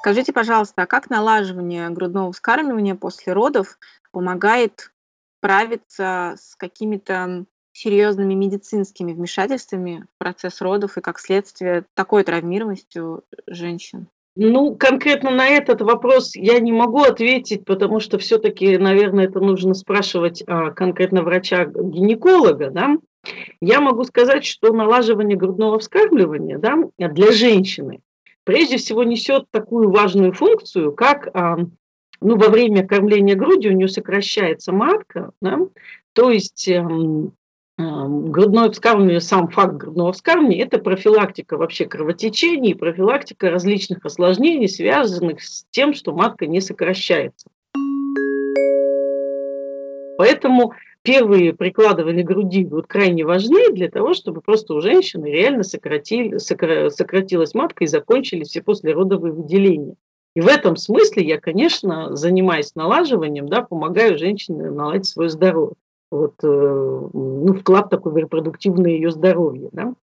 Скажите, 0.00 0.34
пожалуйста, 0.34 0.82
а 0.82 0.86
как 0.86 1.08
налаживание 1.08 1.88
грудного 1.88 2.30
вскармливания 2.32 2.94
после 2.94 3.32
родов 3.32 3.78
помогает 4.12 4.92
справиться 5.38 6.34
с 6.36 6.56
какими-то 6.56 7.46
серьезными 7.72 8.34
медицинскими 8.34 9.12
вмешательствами 9.12 10.04
в 10.14 10.18
процесс 10.18 10.60
родов 10.60 10.96
и, 10.96 11.00
как 11.00 11.18
следствие, 11.18 11.84
такой 11.94 12.24
травмированностью 12.24 13.22
женщин? 13.46 14.08
Ну, 14.36 14.74
конкретно 14.76 15.30
на 15.30 15.48
этот 15.48 15.82
вопрос 15.82 16.34
я 16.36 16.60
не 16.60 16.72
могу 16.72 17.02
ответить, 17.02 17.64
потому 17.64 18.00
что 18.00 18.18
все-таки, 18.18 18.78
наверное, 18.78 19.24
это 19.24 19.40
нужно 19.40 19.74
спрашивать 19.74 20.42
а, 20.46 20.70
конкретно 20.70 21.22
врача-гинеколога, 21.22 22.70
да. 22.70 22.96
Я 23.60 23.80
могу 23.80 24.04
сказать, 24.04 24.44
что 24.44 24.72
налаживание 24.72 25.36
грудного 25.36 25.78
вскармливания 25.78 26.58
да, 26.58 26.76
для 26.96 27.32
женщины 27.32 28.00
прежде 28.44 28.78
всего 28.78 29.04
несет 29.04 29.44
такую 29.50 29.90
важную 29.90 30.32
функцию, 30.32 30.92
как 30.92 31.28
а, 31.34 31.56
ну, 32.20 32.36
во 32.36 32.48
время 32.48 32.86
кормления 32.86 33.36
грудью 33.36 33.72
у 33.72 33.74
нее 33.76 33.88
сокращается 33.88 34.72
матка, 34.72 35.30
да, 35.40 35.58
то 36.12 36.30
есть 36.30 36.66
эм, 36.68 37.32
грудное 38.30 38.70
вскармливание, 38.70 39.20
сам 39.20 39.48
факт 39.48 39.74
грудного 39.74 40.12
вскармливания– 40.12 40.64
это 40.66 40.78
профилактика 40.78 41.56
вообще 41.56 41.86
кровотечений, 41.86 42.74
профилактика 42.74 43.50
различных 43.50 44.04
осложнений, 44.04 44.68
связанных 44.68 45.42
с 45.42 45.64
тем, 45.70 45.94
что 45.94 46.12
матка 46.12 46.46
не 46.46 46.60
сокращается. 46.60 47.48
Поэтому 50.18 50.74
первые 51.02 51.54
прикладывания 51.54 52.24
груди 52.24 52.64
вот 52.64 52.86
крайне 52.86 53.24
важны 53.24 53.72
для 53.72 53.88
того, 53.88 54.12
чтобы 54.12 54.42
просто 54.42 54.74
у 54.74 54.80
женщины 54.80 55.26
реально 55.26 55.62
сократили, 55.62 56.38
сократилась 56.38 57.54
матка 57.54 57.84
и 57.84 57.86
закончились 57.86 58.48
все 58.48 58.62
послеродовые 58.62 59.32
выделения. 59.32 59.94
И 60.34 60.40
в 60.40 60.46
этом 60.46 60.76
смысле 60.76 61.26
я, 61.26 61.40
конечно, 61.40 62.14
занимаясь 62.14 62.74
налаживанием, 62.74 63.48
да, 63.48 63.62
помогаю 63.62 64.18
женщине 64.18 64.70
наладить 64.70 65.06
свое 65.06 65.28
здоровье 65.28 65.74
вот, 66.10 66.34
э, 66.42 66.46
ну, 66.46 67.54
вклад 67.54 67.90
такой 67.90 68.12
в 68.12 68.16
репродуктивное 68.16 68.92
ее 68.92 69.10
здоровье. 69.10 69.68
Да? 69.72 69.94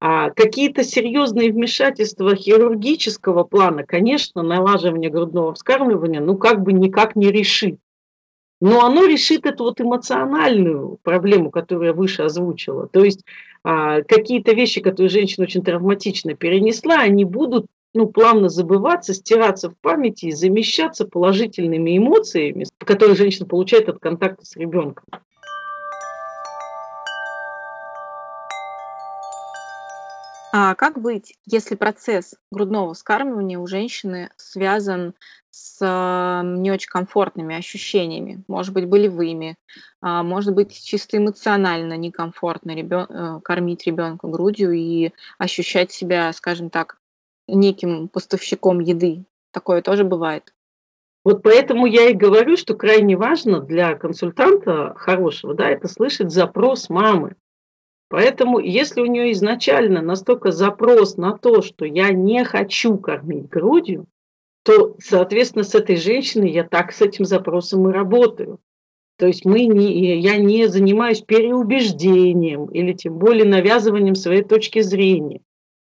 А 0.00 0.30
какие-то 0.30 0.82
серьезные 0.82 1.52
вмешательства 1.52 2.34
хирургического 2.34 3.44
плана, 3.44 3.84
конечно, 3.84 4.42
налаживание 4.42 5.10
грудного 5.10 5.54
вскармливания, 5.54 6.20
ну, 6.20 6.36
как 6.36 6.62
бы 6.62 6.72
никак 6.72 7.16
не 7.16 7.30
решит. 7.30 7.78
Но 8.62 8.84
оно 8.84 9.06
решит 9.06 9.46
эту 9.46 9.64
вот 9.64 9.80
эмоциональную 9.80 10.98
проблему, 11.02 11.50
которую 11.50 11.88
я 11.88 11.92
выше 11.92 12.22
озвучила. 12.22 12.88
То 12.88 13.04
есть 13.04 13.24
а, 13.64 14.02
какие-то 14.02 14.52
вещи, 14.52 14.80
которые 14.80 15.08
женщина 15.08 15.44
очень 15.44 15.62
травматично 15.62 16.34
перенесла, 16.34 17.00
они 17.00 17.24
будут 17.24 17.66
ну, 17.94 18.06
плавно 18.06 18.48
забываться, 18.48 19.14
стираться 19.14 19.70
в 19.70 19.76
памяти 19.78 20.26
и 20.26 20.32
замещаться 20.32 21.06
положительными 21.06 21.96
эмоциями, 21.96 22.66
которые 22.78 23.16
женщина 23.16 23.46
получает 23.46 23.88
от 23.88 23.98
контакта 23.98 24.46
с 24.46 24.56
ребенком. 24.56 25.04
А 30.52 30.74
как 30.74 31.00
быть, 31.00 31.36
если 31.46 31.76
процесс 31.76 32.34
грудного 32.50 32.94
вскармливания 32.94 33.58
у 33.58 33.68
женщины 33.68 34.30
связан 34.36 35.14
с 35.52 36.42
не 36.44 36.70
очень 36.70 36.88
комфортными 36.88 37.56
ощущениями, 37.56 38.42
может 38.48 38.72
быть, 38.72 38.86
болевыми, 38.86 39.56
а 40.00 40.22
может 40.22 40.54
быть, 40.54 40.72
чисто 40.72 41.18
эмоционально 41.18 41.96
некомфортно 41.96 42.74
ребен... 42.74 43.06
Э, 43.08 43.40
кормить 43.42 43.86
ребенка 43.86 44.26
грудью 44.26 44.72
и 44.72 45.12
ощущать 45.38 45.92
себя, 45.92 46.32
скажем 46.32 46.70
так, 46.70 46.99
неким 47.54 48.08
поставщиком 48.08 48.80
еды. 48.80 49.24
Такое 49.52 49.82
тоже 49.82 50.04
бывает. 50.04 50.52
Вот 51.24 51.42
поэтому 51.42 51.86
я 51.86 52.08
и 52.08 52.14
говорю, 52.14 52.56
что 52.56 52.74
крайне 52.74 53.16
важно 53.16 53.60
для 53.60 53.94
консультанта 53.94 54.94
хорошего, 54.96 55.54
да, 55.54 55.68
это 55.68 55.86
слышать 55.86 56.30
запрос 56.30 56.88
мамы. 56.88 57.36
Поэтому, 58.08 58.58
если 58.58 59.00
у 59.02 59.06
нее 59.06 59.30
изначально 59.32 60.02
настолько 60.02 60.50
запрос 60.50 61.16
на 61.16 61.36
то, 61.36 61.62
что 61.62 61.84
я 61.84 62.10
не 62.10 62.44
хочу 62.44 62.96
кормить 62.98 63.48
грудью, 63.48 64.06
то, 64.64 64.96
соответственно, 64.98 65.62
с 65.62 65.74
этой 65.74 65.96
женщиной 65.96 66.50
я 66.50 66.64
так 66.64 66.92
с 66.92 67.00
этим 67.00 67.24
запросом 67.24 67.88
и 67.88 67.92
работаю. 67.92 68.58
То 69.16 69.26
есть 69.26 69.44
мы 69.44 69.66
не, 69.66 70.18
я 70.20 70.38
не 70.38 70.66
занимаюсь 70.66 71.20
переубеждением 71.20 72.66
или 72.66 72.94
тем 72.94 73.18
более 73.18 73.44
навязыванием 73.44 74.14
своей 74.14 74.42
точки 74.42 74.80
зрения. 74.80 75.42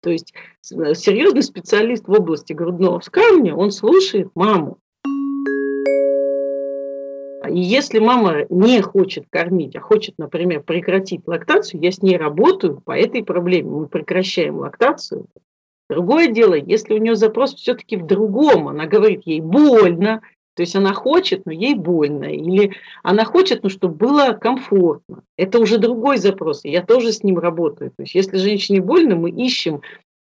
То 0.02 0.10
есть 0.10 0.32
э, 0.72 0.94
серьезный 0.94 1.42
специалист 1.42 2.06
в 2.08 2.12
области 2.12 2.52
грудного 2.52 3.00
вскармливания, 3.00 3.54
он 3.54 3.70
слушает 3.70 4.30
маму. 4.34 4.78
И 7.48 7.58
если 7.58 7.98
мама 7.98 8.44
не 8.50 8.80
хочет 8.80 9.24
кормить, 9.30 9.74
а 9.74 9.80
хочет, 9.80 10.14
например, 10.18 10.62
прекратить 10.62 11.26
лактацию, 11.26 11.80
я 11.80 11.90
с 11.90 12.02
ней 12.02 12.16
работаю 12.16 12.80
по 12.80 12.92
этой 12.92 13.24
проблеме, 13.24 13.70
мы 13.70 13.86
прекращаем 13.88 14.58
лактацию. 14.58 15.26
Другое 15.88 16.28
дело, 16.28 16.54
если 16.54 16.94
у 16.94 16.98
нее 16.98 17.16
запрос 17.16 17.54
все-таки 17.54 17.96
в 17.96 18.06
другом, 18.06 18.68
она 18.68 18.86
говорит, 18.86 19.22
ей 19.24 19.40
больно, 19.40 20.20
то 20.54 20.62
есть 20.62 20.74
она 20.76 20.92
хочет, 20.92 21.46
но 21.46 21.52
ей 21.52 21.74
больно. 21.74 22.24
Или 22.24 22.72
она 23.02 23.24
хочет, 23.24 23.62
но 23.62 23.68
чтобы 23.68 23.94
было 23.94 24.32
комфортно. 24.32 25.22
Это 25.36 25.58
уже 25.58 25.78
другой 25.78 26.18
запрос. 26.18 26.64
Я 26.64 26.82
тоже 26.82 27.12
с 27.12 27.22
ним 27.22 27.38
работаю. 27.38 27.90
То 27.90 28.02
есть 28.02 28.14
если 28.14 28.36
женщине 28.36 28.80
больно, 28.80 29.14
мы 29.14 29.30
ищем 29.30 29.80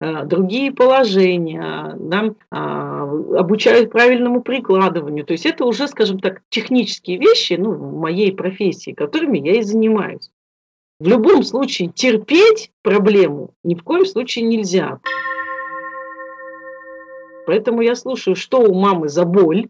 э, 0.02 0.26
другие 0.26 0.72
положения, 0.72 1.96
да, 2.00 2.34
а, 2.52 3.04
обучают 3.38 3.92
правильному 3.92 4.42
прикладыванию. 4.42 5.26
То 5.26 5.34
есть 5.34 5.46
это 5.46 5.66
уже, 5.66 5.88
скажем 5.88 6.20
так, 6.20 6.42
технические 6.50 7.18
вещи 7.18 7.54
ну, 7.54 7.72
в 7.72 7.98
моей 7.98 8.32
профессии, 8.32 8.92
которыми 8.92 9.38
я 9.38 9.60
и 9.60 9.62
занимаюсь. 9.62 10.32
В 11.00 11.08
любом 11.08 11.44
случае 11.44 11.90
терпеть 11.90 12.72
проблему 12.82 13.52
ни 13.64 13.76
в 13.76 13.84
коем 13.84 14.06
случае 14.06 14.46
нельзя. 14.46 15.00
Поэтому 17.46 17.82
я 17.82 17.96
слушаю, 17.96 18.36
что 18.36 18.60
у 18.60 18.74
мамы 18.74 19.08
за 19.08 19.24
боль, 19.24 19.68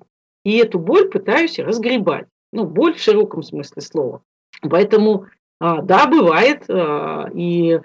и 0.48 0.60
эту 0.60 0.80
боль 0.80 1.10
пытаюсь 1.10 1.60
разгребать. 1.60 2.28
Ну, 2.54 2.64
боль 2.64 2.94
в 2.94 3.02
широком 3.02 3.44
смысле 3.44 3.82
слова. 3.82 4.22
Поэтому 4.62 5.26
А, 5.60 5.82
да, 5.82 6.08
бывает. 6.08 6.64
А, 6.70 7.30
и, 7.34 7.80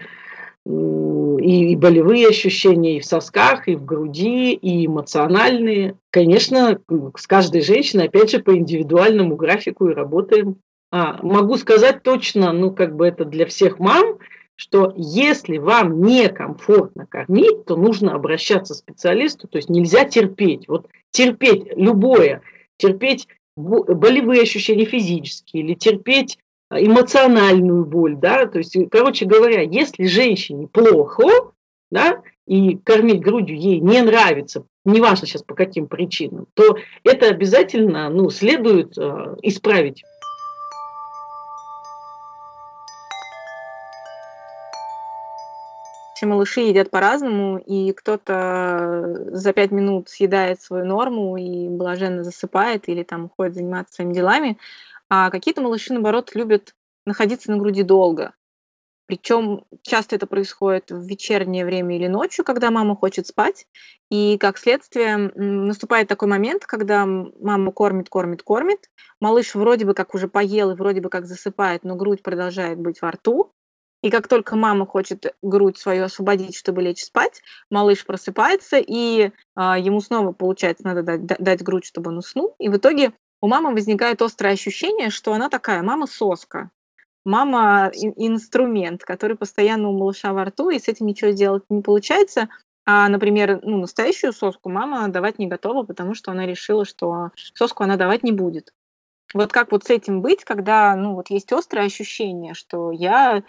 и, 0.65 1.73
и 1.73 1.77
болевые 1.77 2.29
ощущения 2.29 2.99
и 2.99 3.01
в 3.01 3.05
сосках, 3.05 3.67
и 3.67 3.75
в 3.75 3.85
груди, 3.85 4.53
и 4.53 4.87
эмоциональные. 4.87 5.97
Конечно, 6.11 6.79
с 7.17 7.27
каждой 7.27 7.63
женщиной, 7.63 8.07
опять 8.07 8.31
же, 8.31 8.39
по 8.39 8.57
индивидуальному 8.57 9.35
графику 9.35 9.89
и 9.89 9.95
работаем. 9.95 10.59
А, 10.93 11.19
могу 11.23 11.57
сказать 11.57 12.05
точно, 12.05 12.53
ну, 12.53 12.71
как 12.71 12.95
бы 12.95 13.09
это 13.09 13.25
для 13.25 13.47
всех 13.47 13.81
мам, 13.81 14.19
что 14.63 14.93
если 14.97 15.59
вам 15.59 16.03
некомфортно 16.03 17.05
кормить, 17.05 17.65
то 17.65 17.75
нужно 17.75 18.15
обращаться 18.15 18.75
к 18.75 18.77
специалисту, 18.77 19.49
то 19.49 19.59
есть 19.59 19.69
нельзя 19.69 20.05
терпеть. 20.05 20.69
Вот 20.69 20.87
терпеть 21.11 21.65
любое, 21.75 22.43
терпеть 22.77 23.27
болевые 23.57 24.43
ощущения 24.43 24.85
физические 24.85 25.65
или 25.65 25.75
терпеть 25.75 26.39
эмоциональную 26.71 27.85
боль, 27.85 28.15
да, 28.15 28.47
то 28.47 28.59
есть, 28.59 28.77
короче 28.89 29.25
говоря, 29.25 29.63
если 29.63 30.05
женщине 30.05 30.69
плохо, 30.69 31.25
да, 31.91 32.23
и 32.47 32.77
кормить 32.77 33.21
грудью 33.21 33.59
ей 33.59 33.81
не 33.81 34.01
нравится, 34.01 34.65
неважно 34.85 35.27
сейчас 35.27 35.43
по 35.43 35.57
каким 35.57 35.89
причинам, 35.89 36.47
то 36.55 36.77
это 37.03 37.27
обязательно, 37.27 38.09
ну, 38.11 38.31
следует 38.31 38.97
э, 38.97 39.37
исправить. 39.43 40.05
Все 46.23 46.29
малыши 46.29 46.61
едят 46.61 46.89
по-разному, 46.89 47.59
и 47.59 47.93
кто-то 47.93 49.29
за 49.33 49.53
пять 49.53 49.73
минут 49.73 50.09
съедает 50.09 50.63
свою 50.63 50.85
норму 50.85 51.37
и 51.37 51.69
блаженно 51.69 52.23
засыпает 52.23 52.89
или 52.89 53.03
там 53.03 53.25
уходит 53.25 53.57
заниматься 53.57 53.95
своими 53.95 54.15
делами, 54.15 54.57
а 55.11 55.31
какие-то 55.31 55.63
малыши, 55.63 55.93
наоборот, 55.93 56.31
любят 56.37 56.77
находиться 57.07 57.51
на 57.51 57.57
груди 57.57 57.83
долго. 57.83 58.35
Причем 59.07 59.65
часто 59.83 60.15
это 60.15 60.29
происходит 60.29 60.93
в 60.93 61.05
вечернее 61.05 61.65
время 61.65 61.97
или 61.97 62.07
ночью, 62.07 62.45
когда 62.45 62.71
мама 62.71 62.95
хочет 62.95 63.27
спать. 63.27 63.67
И 64.09 64.39
как 64.39 64.59
следствие 64.59 65.17
наступает 65.17 66.07
такой 66.07 66.29
момент, 66.29 66.67
когда 66.67 67.05
мама 67.05 67.73
кормит, 67.73 68.09
кормит, 68.09 68.45
кормит. 68.45 68.91
Малыш 69.21 69.57
вроде 69.57 69.87
бы 69.87 69.95
как 69.95 70.15
уже 70.15 70.29
поел 70.29 70.71
и 70.71 70.77
вроде 70.77 71.01
бы 71.01 71.09
как 71.09 71.27
засыпает, 71.27 71.83
но 71.83 71.97
грудь 71.97 72.23
продолжает 72.23 72.79
быть 72.79 73.03
во 73.03 73.11
рту. 73.11 73.53
И 74.03 74.11
как 74.11 74.27
только 74.29 74.57
мама 74.57 74.85
хочет 74.85 75.35
грудь 75.43 75.79
свою 75.79 76.05
освободить, 76.05 76.57
чтобы 76.57 76.83
лечь 76.83 77.05
спать, 77.05 77.41
малыш 77.71 78.05
просыпается, 78.05 78.79
и 78.79 79.31
а, 79.55 79.79
ему 79.79 80.01
снова, 80.01 80.33
получается, 80.33 80.85
надо 80.85 81.03
дать, 81.03 81.25
дать 81.27 81.63
грудь, 81.63 81.87
чтобы 81.87 82.11
он 82.11 82.19
уснул. 82.19 82.55
И 82.59 82.69
в 82.69 82.77
итоге 82.77 83.13
у 83.41 83.49
мамы 83.49 83.73
возникает 83.73 84.21
острое 84.21 84.53
ощущение, 84.53 85.11
что 85.11 85.33
она 85.33 85.49
такая 85.49 85.83
мама-соска. 85.83 86.71
Мама 87.25 87.93
инструмент, 87.95 89.05
который 89.05 89.37
постоянно 89.37 89.89
у 89.89 89.97
малыша 89.97 90.33
во 90.33 90.47
рту, 90.47 90.71
и 90.71 90.81
с 90.81 90.89
этим 90.89 91.07
ничего 91.07 91.31
сделать 91.31 91.63
не 91.71 91.81
получается. 91.81 92.49
А, 92.85 93.09
например, 93.09 93.61
ну, 93.63 93.79
настоящую 93.79 94.33
соску 94.33 94.69
мама 94.69 95.07
давать 95.07 95.39
не 95.39 95.47
готова, 95.47 95.85
потому 95.85 96.15
что 96.15 96.33
она 96.33 96.47
решила, 96.47 96.85
что 96.85 97.31
соску 97.55 97.85
она 97.85 97.97
давать 97.97 98.25
не 98.25 98.33
будет. 98.33 98.73
Вот 99.35 99.53
как 99.53 99.71
вот 99.71 99.85
с 99.85 99.91
этим 99.91 100.21
быть, 100.21 100.45
когда 100.45 100.95
ну, 100.97 101.15
вот 101.15 101.31
есть 101.31 101.53
острое 101.53 101.87
ощущение, 101.87 102.55
что 102.55 102.91
я 102.91 103.45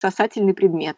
сосательный 0.00 0.54
предмет. 0.54 0.96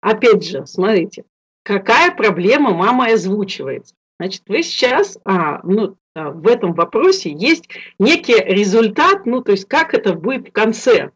Опять 0.00 0.46
же, 0.46 0.66
смотрите, 0.66 1.24
какая 1.62 2.14
проблема 2.14 2.72
мама 2.72 3.06
озвучивает. 3.06 3.86
Значит, 4.18 4.42
вы 4.46 4.62
сейчас, 4.62 5.18
а, 5.24 5.60
ну, 5.62 5.96
а, 6.14 6.30
в 6.30 6.46
этом 6.46 6.72
вопросе 6.72 7.30
есть 7.30 7.68
некий 7.98 8.38
результат, 8.38 9.26
ну, 9.26 9.42
то 9.42 9.52
есть 9.52 9.66
как 9.66 9.94
это 9.94 10.14
будет 10.14 10.48
в 10.48 10.52
конце. 10.52 11.10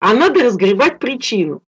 А 0.00 0.14
надо 0.14 0.42
разгревать 0.42 0.98
причину. 0.98 1.62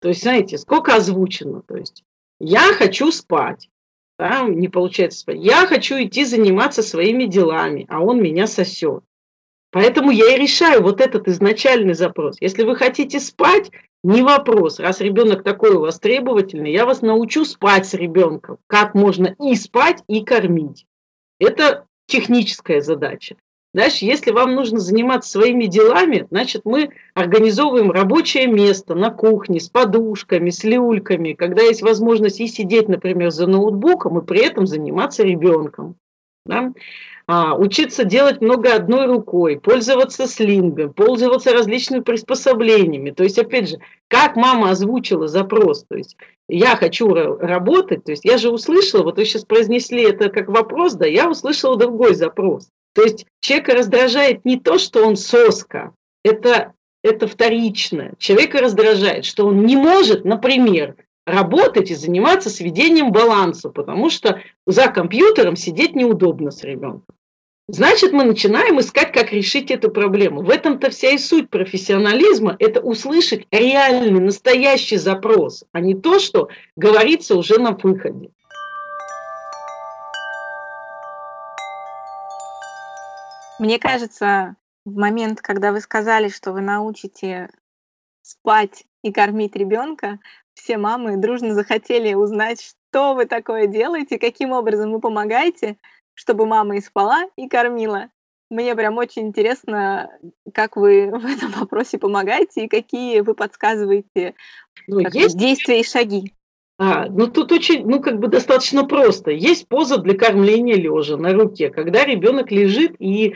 То 0.00 0.08
есть, 0.08 0.22
знаете, 0.22 0.58
сколько 0.58 0.94
озвучено. 0.94 1.62
То 1.62 1.76
есть, 1.76 2.04
я 2.40 2.72
хочу 2.72 3.12
спать, 3.12 3.70
да, 4.18 4.42
не 4.42 4.68
получается 4.68 5.20
спать. 5.20 5.38
Я 5.38 5.66
хочу 5.66 5.94
идти 6.02 6.24
заниматься 6.24 6.82
своими 6.82 7.24
делами, 7.24 7.86
а 7.88 8.00
он 8.00 8.20
меня 8.20 8.46
сосет. 8.46 9.04
Поэтому 9.72 10.10
я 10.10 10.34
и 10.34 10.40
решаю 10.40 10.82
вот 10.82 11.00
этот 11.00 11.28
изначальный 11.28 11.94
запрос. 11.94 12.36
Если 12.40 12.64
вы 12.64 12.74
хотите 12.74 13.20
спать, 13.20 13.70
не 14.02 14.22
вопрос. 14.22 14.80
Раз 14.80 15.00
ребенок 15.00 15.42
такой 15.42 15.72
у 15.72 15.80
вас 15.80 16.00
требовательный, 16.00 16.72
я 16.72 16.86
вас 16.86 17.02
научу 17.02 17.44
спать 17.44 17.86
с 17.86 17.94
ребенком. 17.94 18.58
Как 18.66 18.94
можно 18.94 19.36
и 19.38 19.54
спать, 19.54 20.02
и 20.08 20.24
кормить. 20.24 20.86
Это 21.38 21.86
техническая 22.06 22.80
задача. 22.80 23.36
Дальше, 23.72 24.04
если 24.04 24.32
вам 24.32 24.56
нужно 24.56 24.80
заниматься 24.80 25.30
своими 25.30 25.66
делами, 25.66 26.26
значит, 26.30 26.62
мы 26.64 26.90
организовываем 27.14 27.92
рабочее 27.92 28.48
место 28.48 28.96
на 28.96 29.10
кухне 29.10 29.60
с 29.60 29.68
подушками, 29.68 30.50
с 30.50 30.64
люльками, 30.64 31.34
когда 31.34 31.62
есть 31.62 31.82
возможность 31.82 32.40
и 32.40 32.48
сидеть, 32.48 32.88
например, 32.88 33.30
за 33.30 33.46
ноутбуком, 33.46 34.18
и 34.18 34.26
при 34.26 34.40
этом 34.40 34.66
заниматься 34.66 35.22
ребенком. 35.22 35.94
Да? 36.46 36.72
А, 37.32 37.54
учиться 37.54 38.02
делать 38.02 38.40
много 38.40 38.74
одной 38.74 39.06
рукой, 39.06 39.60
пользоваться 39.60 40.26
слингом, 40.26 40.92
пользоваться 40.92 41.52
различными 41.52 42.00
приспособлениями. 42.00 43.12
То 43.12 43.22
есть, 43.22 43.38
опять 43.38 43.68
же, 43.68 43.76
как 44.08 44.34
мама 44.34 44.70
озвучила 44.70 45.28
запрос, 45.28 45.84
то 45.88 45.96
есть 45.96 46.16
я 46.48 46.74
хочу 46.74 47.14
работать, 47.14 48.02
то 48.02 48.10
есть 48.10 48.24
я 48.24 48.36
же 48.36 48.50
услышала, 48.50 49.04
вот 49.04 49.16
вы 49.16 49.24
сейчас 49.24 49.44
произнесли 49.44 50.02
это 50.02 50.28
как 50.28 50.48
вопрос, 50.48 50.94
да, 50.94 51.06
я 51.06 51.30
услышала 51.30 51.76
другой 51.76 52.16
запрос. 52.16 52.66
То 52.96 53.02
есть 53.02 53.26
человека 53.40 53.76
раздражает 53.76 54.44
не 54.44 54.58
то, 54.58 54.78
что 54.78 55.06
он 55.06 55.14
соска, 55.14 55.92
это, 56.24 56.72
это 57.04 57.28
вторичное. 57.28 58.14
Человека 58.18 58.58
раздражает, 58.58 59.24
что 59.24 59.46
он 59.46 59.64
не 59.64 59.76
может, 59.76 60.24
например, 60.24 60.96
работать 61.26 61.92
и 61.92 61.94
заниматься 61.94 62.50
сведением 62.50 63.12
баланса, 63.12 63.68
потому 63.68 64.10
что 64.10 64.40
за 64.66 64.88
компьютером 64.88 65.54
сидеть 65.54 65.94
неудобно 65.94 66.50
с 66.50 66.64
ребенком. 66.64 67.04
Значит, 67.72 68.12
мы 68.12 68.24
начинаем 68.24 68.80
искать, 68.80 69.12
как 69.12 69.30
решить 69.32 69.70
эту 69.70 69.92
проблему. 69.92 70.42
В 70.42 70.50
этом-то 70.50 70.90
вся 70.90 71.10
и 71.10 71.18
суть 71.18 71.50
профессионализма– 71.50 72.56
это 72.58 72.80
услышать 72.80 73.46
реальный, 73.52 74.20
настоящий 74.20 74.96
запрос, 74.96 75.62
а 75.70 75.78
не 75.78 75.94
то, 75.94 76.18
что 76.18 76.48
говорится 76.74 77.36
уже 77.36 77.60
на 77.60 77.70
выходе. 77.70 78.30
Мне 83.60 83.78
кажется, 83.78 84.56
в 84.84 84.96
момент, 84.96 85.40
когда 85.40 85.70
вы 85.70 85.80
сказали, 85.80 86.28
что 86.28 86.52
вы 86.52 86.62
научите 86.62 87.50
спать 88.22 88.84
и 89.04 89.12
кормить 89.12 89.54
ребенка, 89.54 90.18
все 90.54 90.76
мамы 90.76 91.18
дружно 91.18 91.54
захотели 91.54 92.14
узнать, 92.14 92.60
что 92.60 93.14
вы 93.14 93.26
такое 93.26 93.68
делаете, 93.68 94.18
каким 94.18 94.50
образом 94.50 94.90
вы 94.90 94.98
помогаете, 94.98 95.76
чтобы 96.20 96.44
мама 96.44 96.76
и 96.76 96.82
спала, 96.82 97.22
и 97.36 97.48
кормила. 97.48 98.10
Мне 98.50 98.74
прям 98.74 98.98
очень 98.98 99.28
интересно, 99.28 100.10
как 100.52 100.76
вы 100.76 101.10
в 101.14 101.24
этом 101.24 101.50
вопросе 101.52 101.96
помогаете 101.96 102.66
и 102.66 102.68
какие 102.68 103.20
вы 103.20 103.34
подсказываете 103.34 104.34
ну, 104.86 105.00
есть... 105.00 105.38
действия 105.38 105.80
и 105.80 105.84
шаги. 105.84 106.34
А, 106.78 107.06
ну 107.08 107.26
тут 107.26 107.52
очень, 107.52 107.86
ну 107.86 108.02
как 108.02 108.18
бы 108.18 108.28
достаточно 108.28 108.84
просто. 108.84 109.30
Есть 109.30 109.66
поза 109.66 109.96
для 109.96 110.14
кормления 110.14 110.76
лежа 110.76 111.16
на 111.16 111.32
руке, 111.32 111.70
когда 111.70 112.04
ребенок 112.04 112.50
лежит 112.50 112.96
и 112.98 113.34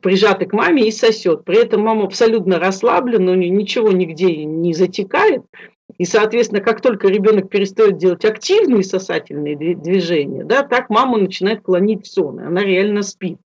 прижатый 0.00 0.46
к 0.48 0.54
маме 0.54 0.88
и 0.88 0.90
сосет. 0.90 1.44
При 1.44 1.58
этом 1.58 1.82
мама 1.82 2.04
абсолютно 2.04 2.58
расслаблена, 2.58 3.32
у 3.32 3.34
нее 3.34 3.50
ничего 3.50 3.92
нигде 3.92 4.44
не 4.46 4.72
затекает. 4.72 5.42
И, 5.98 6.04
соответственно, 6.04 6.60
как 6.60 6.80
только 6.80 7.08
ребенок 7.08 7.48
перестает 7.48 7.98
делать 7.98 8.24
активные 8.24 8.82
сосательные 8.82 9.56
движения, 9.56 10.44
да, 10.44 10.62
так 10.62 10.90
мама 10.90 11.18
начинает 11.18 11.62
клонить 11.62 12.06
в 12.06 12.10
сон, 12.10 12.40
и 12.40 12.44
она 12.44 12.62
реально 12.62 13.02
спит. 13.02 13.38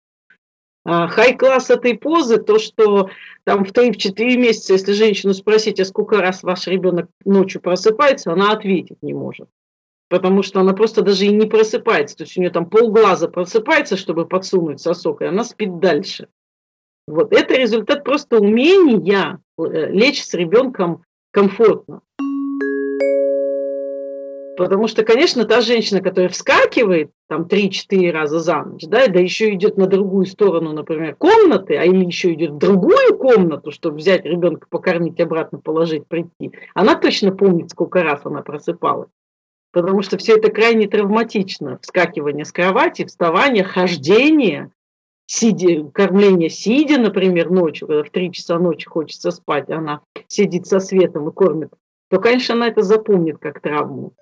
Хай-класс 0.85 1.69
этой 1.69 1.97
позы, 1.97 2.37
то, 2.37 2.59
что 2.59 3.09
там 3.43 3.65
в 3.65 3.73
3-4 3.73 4.37
месяца, 4.37 4.71
если 4.71 4.93
женщину 4.93 5.33
спросить, 5.33 5.81
а 5.81 5.85
сколько 5.85 6.21
раз 6.21 6.43
ваш 6.43 6.65
ребенок 6.67 7.09
ночью 7.25 7.59
просыпается, 7.59 8.31
она 8.31 8.53
ответить 8.53 9.03
не 9.03 9.13
может. 9.13 9.49
Потому 10.09 10.43
что 10.43 10.61
она 10.61 10.73
просто 10.73 11.01
даже 11.01 11.25
и 11.25 11.29
не 11.29 11.45
просыпается. 11.45 12.15
То 12.15 12.23
есть 12.23 12.37
у 12.37 12.39
нее 12.39 12.51
там 12.51 12.69
полглаза 12.69 13.27
просыпается, 13.27 13.97
чтобы 13.97 14.25
подсунуть 14.25 14.79
сосок, 14.79 15.21
и 15.21 15.25
она 15.25 15.43
спит 15.43 15.79
дальше. 15.79 16.29
Вот 17.05 17.33
это 17.33 17.55
результат 17.55 18.05
просто 18.05 18.37
умения 18.37 19.41
э, 19.57 19.91
лечь 19.91 20.23
с 20.23 20.33
ребенком 20.33 21.03
комфортно. 21.31 22.01
Потому 24.57 24.87
что, 24.87 25.03
конечно, 25.03 25.45
та 25.45 25.61
женщина, 25.61 26.01
которая 26.01 26.29
вскакивает 26.29 27.11
там 27.29 27.43
3-4 27.43 28.09
раза 28.11 28.39
за 28.39 28.63
ночь, 28.63 28.85
да, 28.87 29.07
да 29.07 29.19
еще 29.19 29.53
идет 29.53 29.77
на 29.77 29.85
другую 29.85 30.25
сторону, 30.25 30.73
например, 30.73 31.15
комнаты, 31.15 31.77
а 31.77 31.83
или 31.85 32.03
еще 32.03 32.33
идет 32.33 32.51
в 32.51 32.57
другую 32.57 33.17
комнату, 33.19 33.71
чтобы 33.71 33.97
взять 33.97 34.25
ребенка, 34.25 34.65
покормить, 34.67 35.19
обратно 35.19 35.59
положить, 35.59 36.07
прийти, 36.07 36.53
она 36.73 36.95
точно 36.95 37.31
помнит, 37.31 37.69
сколько 37.69 38.01
раз 38.01 38.21
она 38.23 38.41
просыпалась. 38.41 39.09
Потому 39.71 40.01
что 40.01 40.17
все 40.17 40.37
это 40.37 40.49
крайне 40.49 40.87
травматично. 40.87 41.77
Вскакивание 41.83 42.43
с 42.43 42.51
кровати, 42.51 43.05
вставание, 43.05 43.63
хождение. 43.63 44.71
сидя, 45.27 45.83
кормление 45.91 46.49
сидя, 46.49 46.97
например, 46.97 47.51
ночью, 47.51 47.87
когда 47.87 48.03
в 48.03 48.09
3 48.09 48.31
часа 48.31 48.57
ночи 48.57 48.87
хочется 48.87 49.29
спать, 49.29 49.69
она 49.69 50.01
сидит 50.27 50.65
со 50.65 50.79
светом 50.79 51.29
и 51.29 51.31
кормит, 51.31 51.69
то, 52.09 52.19
конечно, 52.19 52.55
она 52.55 52.69
это 52.69 52.81
запомнит 52.81 53.37
как 53.37 53.61
травму. 53.61 54.13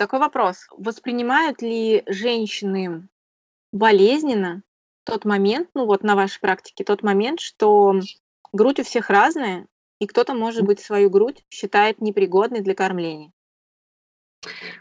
Такой 0.00 0.18
вопрос. 0.18 0.66
Воспринимают 0.78 1.60
ли 1.60 2.04
женщины 2.06 3.06
болезненно 3.70 4.62
тот 5.04 5.26
момент, 5.26 5.68
ну 5.74 5.84
вот 5.84 6.02
на 6.02 6.16
вашей 6.16 6.40
практике, 6.40 6.84
тот 6.84 7.02
момент, 7.02 7.38
что 7.38 8.00
грудь 8.50 8.80
у 8.80 8.82
всех 8.82 9.10
разная, 9.10 9.66
и 9.98 10.06
кто-то, 10.06 10.32
может 10.32 10.62
быть, 10.62 10.80
свою 10.80 11.10
грудь 11.10 11.44
считает 11.50 12.00
непригодной 12.00 12.62
для 12.62 12.74
кормления? 12.74 13.30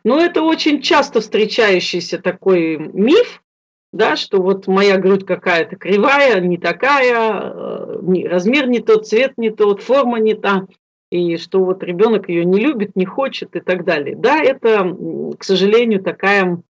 Ну, 0.06 0.18
это 0.18 0.42
очень 0.42 0.82
часто 0.82 1.20
встречающийся 1.20 2.20
такой 2.20 2.78
миф, 2.78 3.44
да, 3.92 4.16
что 4.16 4.42
вот 4.42 4.68
моя 4.68 4.98
грудь 5.00 5.26
какая-то 5.26 5.76
кривая, 5.76 6.40
не 6.40 6.58
такая, 6.58 7.42
э, 7.42 8.26
размер 8.26 8.70
не 8.70 8.80
тот, 8.80 9.06
цвет 9.06 9.34
не 9.36 9.50
тот, 9.50 9.84
форма 9.84 10.22
не 10.22 10.36
та, 10.36 10.66
и 11.12 11.38
что 11.38 11.64
вот 11.64 11.84
ребенок 11.84 12.30
ее 12.30 12.46
не 12.46 12.60
любит, 12.60 12.96
не 12.96 13.06
хочет 13.06 13.56
и 13.56 13.60
так 13.60 13.84
далее. 13.84 14.16
Да, 14.16 14.42
это, 14.42 14.96
к 15.38 15.44
сожалению, 15.44 16.04
такая, 16.04 16.62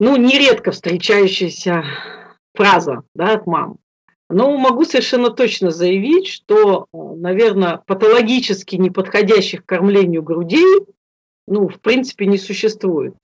ну, 0.00 0.16
нередко 0.16 0.70
встречающаяся 0.70 1.84
фраза 2.54 3.02
да, 3.14 3.34
от 3.34 3.46
мам. 3.46 3.78
Но 4.30 4.56
могу 4.56 4.84
совершенно 4.84 5.28
точно 5.30 5.70
заявить, 5.70 6.26
что, 6.26 6.86
э, 6.92 6.96
наверное, 6.96 7.82
патологически 7.86 8.76
неподходящих 8.76 9.62
к 9.62 9.68
кормлению 9.68 10.22
грудей, 10.22 10.86
ну, 11.46 11.68
в 11.68 11.78
принципе, 11.80 12.24
не 12.26 12.38
существует. 12.38 13.14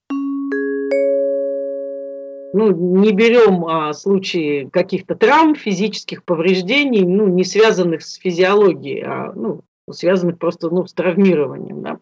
Ну, 2.53 2.73
не 3.01 3.13
берем 3.13 3.65
а, 3.67 3.93
случаи 3.93 4.69
каких-то 4.71 5.15
травм, 5.15 5.55
физических 5.55 6.25
повреждений, 6.25 7.05
ну, 7.07 7.27
не 7.27 7.45
связанных 7.45 8.03
с 8.03 8.15
физиологией, 8.17 9.03
а 9.03 9.33
ну, 9.35 9.63
связанных 9.93 10.39
просто 10.39 10.71
ну, 10.71 10.87
с 10.87 10.93
травмированием. 10.93 11.83
Да. 11.83 11.99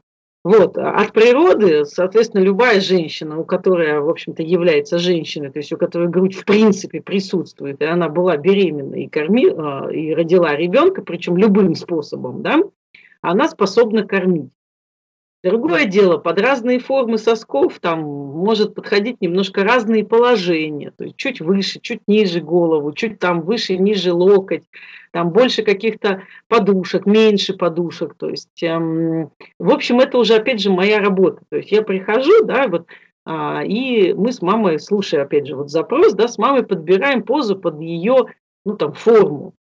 Вот. 0.46 0.78
А 0.78 0.92
от 0.92 1.12
природы, 1.12 1.84
соответственно, 1.84 2.42
любая 2.42 2.80
женщина, 2.80 3.36
у 3.36 3.44
которой, 3.44 3.98
в 3.98 4.08
общем-то, 4.08 4.44
является 4.44 4.96
женщиной, 4.96 5.50
то 5.50 5.58
есть 5.58 5.72
у 5.72 5.76
которой 5.76 6.08
грудь 6.08 6.36
в 6.36 6.44
принципе 6.44 7.00
присутствует, 7.00 7.82
и 7.82 7.84
она 7.84 8.08
была 8.08 8.36
беременна 8.36 8.94
и, 8.94 9.08
корми, 9.08 9.48
а, 9.48 9.88
и 9.90 10.14
родила 10.14 10.54
ребенка, 10.54 11.02
причем 11.02 11.36
любым 11.36 11.74
способом, 11.74 12.42
да, 12.42 12.60
она 13.22 13.48
способна 13.48 14.06
кормить. 14.06 14.50
Другое 15.42 15.84
дело, 15.84 16.16
под 16.16 16.40
разные 16.40 16.78
формы 16.78 17.18
сосков 17.18 17.78
там 17.80 18.02
может 18.02 18.74
подходить 18.74 19.20
немножко 19.20 19.64
разные 19.64 20.04
положения, 20.04 20.92
то 20.96 21.04
есть 21.04 21.16
чуть 21.16 21.40
выше, 21.40 21.80
чуть 21.80 22.00
ниже 22.06 22.40
голову, 22.40 22.92
чуть 22.92 23.18
там 23.18 23.42
выше, 23.42 23.76
ниже 23.76 24.12
локоть, 24.12 24.64
там 25.16 25.30
больше 25.30 25.62
каких-то 25.62 26.24
подушек, 26.46 27.06
меньше 27.06 27.54
подушек, 27.54 28.14
то 28.18 28.28
есть, 28.28 28.62
эм, 28.62 29.30
в 29.58 29.70
общем, 29.72 29.98
это 30.00 30.18
уже, 30.18 30.34
опять 30.34 30.60
же, 30.60 30.70
моя 30.70 30.98
работа, 30.98 31.40
то 31.48 31.56
есть 31.56 31.72
я 31.72 31.80
прихожу, 31.80 32.44
да, 32.44 32.68
вот, 32.68 32.86
а, 33.24 33.64
и 33.64 34.12
мы 34.12 34.30
с 34.30 34.42
мамой, 34.42 34.78
слушая, 34.78 35.22
опять 35.22 35.46
же, 35.46 35.56
вот 35.56 35.70
запрос, 35.70 36.12
да, 36.12 36.28
с 36.28 36.36
мамой 36.36 36.64
подбираем 36.66 37.22
позу 37.22 37.56
под 37.56 37.80
ее, 37.80 38.26
ну, 38.66 38.76
там, 38.76 38.92
форму, 38.92 39.54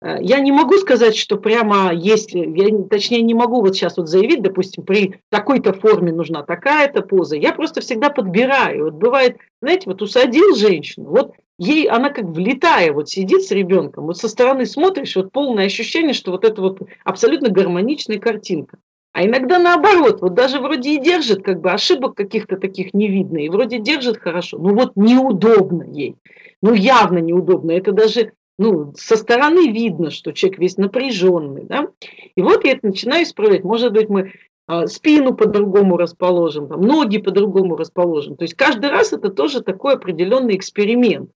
Э, 0.00 0.16
я 0.20 0.40
не 0.40 0.52
могу 0.52 0.74
сказать, 0.74 1.16
что 1.16 1.36
прямо 1.36 1.92
есть, 1.92 2.32
я, 2.32 2.82
точнее 2.88 3.22
не 3.22 3.34
могу 3.34 3.60
вот 3.60 3.74
сейчас 3.74 3.96
вот 3.96 4.08
заявить, 4.08 4.42
допустим, 4.42 4.84
при 4.84 5.20
такой-то 5.30 5.72
форме 5.72 6.12
нужна 6.12 6.42
такая-то 6.42 7.02
поза. 7.02 7.36
Я 7.36 7.52
просто 7.52 7.80
всегда 7.80 8.10
подбираю. 8.10 8.84
Вот 8.84 8.94
бывает, 8.94 9.38
знаете, 9.60 9.84
вот 9.86 10.02
усадил 10.02 10.54
женщину, 10.54 11.10
вот 11.10 11.32
ей 11.58 11.86
она 11.88 12.10
как 12.10 12.26
влетая 12.26 12.92
вот 12.92 13.08
сидит 13.08 13.42
с 13.42 13.50
ребенком, 13.50 14.06
вот 14.06 14.18
со 14.18 14.28
стороны 14.28 14.66
смотришь, 14.66 15.16
вот 15.16 15.32
полное 15.32 15.66
ощущение, 15.66 16.14
что 16.14 16.30
вот 16.30 16.44
это 16.44 16.62
вот 16.62 16.80
абсолютно 17.04 17.50
гармоничная 17.50 18.18
картинка. 18.18 18.78
А 19.12 19.24
иногда 19.24 19.58
наоборот, 19.58 20.20
вот 20.20 20.34
даже 20.34 20.60
вроде 20.60 20.94
и 20.94 21.00
держит, 21.00 21.42
как 21.42 21.60
бы 21.60 21.72
ошибок 21.72 22.14
каких-то 22.14 22.56
таких 22.56 22.94
не 22.94 23.08
видно, 23.08 23.38
и 23.38 23.48
вроде 23.48 23.78
держит 23.78 24.18
хорошо, 24.18 24.58
но 24.58 24.74
вот 24.74 24.92
неудобно 24.94 25.82
ей. 25.82 26.16
Ну 26.62 26.74
явно 26.74 27.18
неудобно. 27.18 27.72
Это 27.72 27.92
даже 27.92 28.32
ну, 28.58 28.92
со 28.96 29.16
стороны 29.16 29.70
видно, 29.70 30.10
что 30.10 30.32
человек 30.32 30.58
весь 30.58 30.76
напряженный, 30.76 31.64
да, 31.64 31.88
и 32.34 32.42
вот 32.42 32.64
я 32.64 32.72
это 32.72 32.88
начинаю 32.88 33.22
исправлять. 33.22 33.62
Может 33.62 33.92
быть, 33.92 34.08
мы 34.08 34.32
а, 34.66 34.86
спину 34.86 35.34
по-другому 35.34 35.96
расположим, 35.96 36.68
там, 36.68 36.82
ноги 36.82 37.18
по-другому 37.18 37.76
расположим. 37.76 38.36
То 38.36 38.42
есть 38.42 38.54
каждый 38.54 38.90
раз 38.90 39.12
это 39.12 39.30
тоже 39.30 39.62
такой 39.62 39.94
определенный 39.94 40.56
эксперимент. 40.56 41.30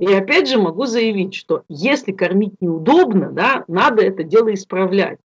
И 0.00 0.12
опять 0.12 0.48
же 0.48 0.58
могу 0.58 0.86
заявить, 0.86 1.34
что 1.34 1.62
если 1.68 2.12
кормить 2.12 2.60
неудобно, 2.60 3.30
да, 3.30 3.64
надо 3.68 4.02
это 4.02 4.24
дело 4.24 4.52
исправлять. 4.52 5.18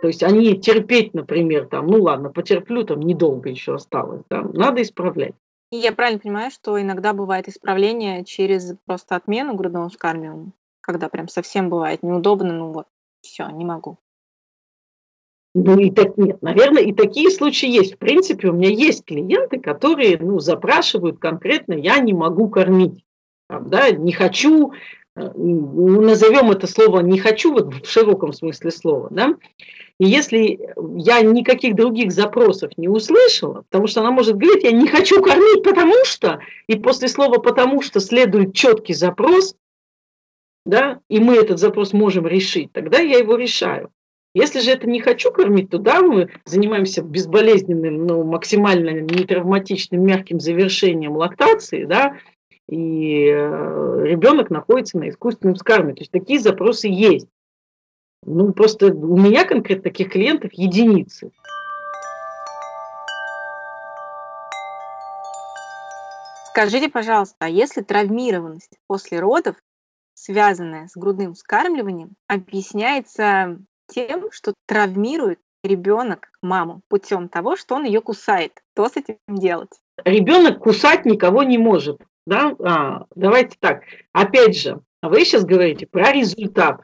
То 0.00 0.08
есть 0.08 0.22
они 0.22 0.58
терпеть, 0.58 1.14
например, 1.14 1.66
там, 1.66 1.86
ну 1.86 2.02
ладно, 2.02 2.30
потерплю, 2.30 2.84
там 2.84 3.00
недолго 3.00 3.48
еще 3.48 3.74
осталось, 3.74 4.22
да, 4.28 4.42
надо 4.42 4.82
исправлять. 4.82 5.34
И 5.70 5.76
я 5.76 5.92
правильно 5.92 6.20
понимаю, 6.20 6.50
что 6.50 6.80
иногда 6.80 7.12
бывает 7.12 7.48
исправление 7.48 8.24
через 8.24 8.74
просто 8.86 9.16
отмену 9.16 9.54
грудного 9.54 9.88
вскармливания, 9.88 10.52
когда 10.80 11.08
прям 11.08 11.28
совсем 11.28 11.68
бывает 11.68 12.02
неудобно, 12.02 12.52
ну 12.52 12.72
вот, 12.72 12.86
все, 13.22 13.48
не 13.48 13.64
могу. 13.64 13.98
Ну 15.54 15.78
и 15.78 15.90
так 15.90 16.16
нет, 16.18 16.42
наверное, 16.42 16.82
и 16.82 16.92
такие 16.92 17.30
случаи 17.30 17.68
есть. 17.68 17.94
В 17.94 17.98
принципе, 17.98 18.48
у 18.48 18.52
меня 18.52 18.70
есть 18.70 19.04
клиенты, 19.04 19.60
которые 19.60 20.18
ну, 20.18 20.40
запрашивают 20.40 21.20
конкретно, 21.20 21.74
я 21.74 21.98
не 22.00 22.12
могу 22.12 22.48
кормить, 22.48 23.04
там, 23.48 23.70
да, 23.70 23.92
не 23.92 24.10
хочу, 24.10 24.72
ну, 25.14 26.00
назовем 26.00 26.50
это 26.50 26.66
слово 26.66 27.00
не 27.00 27.20
хочу 27.20 27.52
вот 27.52 27.72
в 27.72 27.88
широком 27.88 28.32
смысле 28.32 28.72
слова, 28.72 29.08
да, 29.12 29.36
и 30.00 30.06
если 30.06 30.58
я 30.96 31.20
никаких 31.20 31.76
других 31.76 32.10
запросов 32.10 32.72
не 32.76 32.88
услышала, 32.88 33.62
потому 33.70 33.86
что 33.86 34.00
она 34.00 34.10
может 34.10 34.36
говорить, 34.36 34.64
я 34.64 34.72
не 34.72 34.88
хочу 34.88 35.22
кормить, 35.22 35.62
потому 35.62 35.94
что, 36.04 36.40
и 36.66 36.74
после 36.74 37.06
слова 37.06 37.38
потому 37.38 37.80
что 37.80 38.00
следует 38.00 38.54
четкий 38.54 38.94
запрос, 38.94 39.54
да, 40.66 40.98
и 41.08 41.20
мы 41.20 41.36
этот 41.36 41.60
запрос 41.60 41.92
можем 41.92 42.26
решить, 42.26 42.72
тогда 42.72 42.98
я 42.98 43.18
его 43.18 43.36
решаю. 43.36 43.90
Если 44.34 44.58
же 44.58 44.72
это 44.72 44.88
не 44.88 45.00
хочу 45.00 45.30
кормить, 45.30 45.70
то 45.70 45.78
да, 45.78 46.02
мы 46.02 46.28
занимаемся 46.44 47.02
безболезненным, 47.02 48.04
но 48.04 48.24
максимально 48.24 49.00
нетравматичным, 49.00 50.04
мягким 50.04 50.40
завершением 50.40 51.16
лактации, 51.16 51.84
да, 51.84 52.16
и 52.68 53.28
э, 53.28 54.02
ребенок 54.02 54.50
находится 54.50 54.98
на 54.98 55.08
искусственном 55.08 55.54
скарме. 55.54 55.94
То 55.94 56.00
есть 56.00 56.10
такие 56.10 56.40
запросы 56.40 56.88
есть. 56.88 57.28
Ну, 58.26 58.52
просто 58.52 58.86
у 58.86 59.16
меня 59.16 59.44
конкретно 59.44 59.84
таких 59.84 60.10
клиентов 60.10 60.52
единицы. 60.54 61.30
Скажите, 66.48 66.88
пожалуйста, 66.88 67.36
а 67.40 67.48
если 67.48 67.82
травмированность 67.82 68.78
после 68.88 69.20
родов, 69.20 69.56
связанная 70.14 70.88
с 70.88 70.96
грудным 70.96 71.34
вскармливанием, 71.34 72.14
объясняется 72.26 73.58
тем, 73.86 74.30
что 74.30 74.54
травмирует 74.66 75.40
ребенок 75.62 76.30
маму 76.42 76.82
путем 76.88 77.28
того, 77.28 77.56
что 77.56 77.74
он 77.74 77.84
ее 77.84 78.00
кусает, 78.00 78.52
что 78.74 78.88
с 78.88 78.96
этим 78.96 79.16
делать? 79.28 79.70
Ребенок 80.04 80.58
кусать 80.60 81.04
никого 81.04 81.42
не 81.42 81.58
может. 81.58 82.00
Да? 82.26 82.54
А, 82.60 83.06
давайте 83.14 83.56
так. 83.60 83.82
Опять 84.12 84.58
же, 84.58 84.80
вы 85.02 85.24
сейчас 85.24 85.44
говорите 85.44 85.86
про 85.86 86.12
результат 86.12 86.82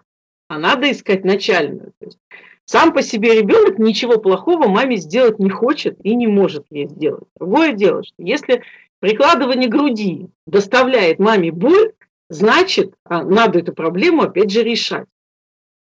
а 0.50 0.58
надо 0.58 0.90
искать 0.90 1.24
начальную. 1.24 1.92
То 2.00 2.06
есть 2.06 2.18
сам 2.64 2.92
по 2.92 3.02
себе 3.02 3.40
ребенок 3.40 3.78
ничего 3.78 4.18
плохого 4.18 4.66
маме 4.66 4.96
сделать 4.96 5.38
не 5.38 5.48
хочет 5.48 5.96
и 6.04 6.16
не 6.16 6.26
может 6.26 6.66
ей 6.70 6.88
сделать. 6.88 7.28
Другое 7.38 7.72
дело, 7.72 8.02
что 8.02 8.16
если 8.18 8.62
прикладывание 8.98 9.68
груди 9.70 10.26
доставляет 10.48 11.20
маме 11.20 11.52
боль, 11.52 11.92
значит, 12.28 12.94
а, 13.04 13.22
надо 13.22 13.60
эту 13.60 13.72
проблему 13.72 14.22
опять 14.22 14.50
же 14.50 14.64
решать. 14.64 15.06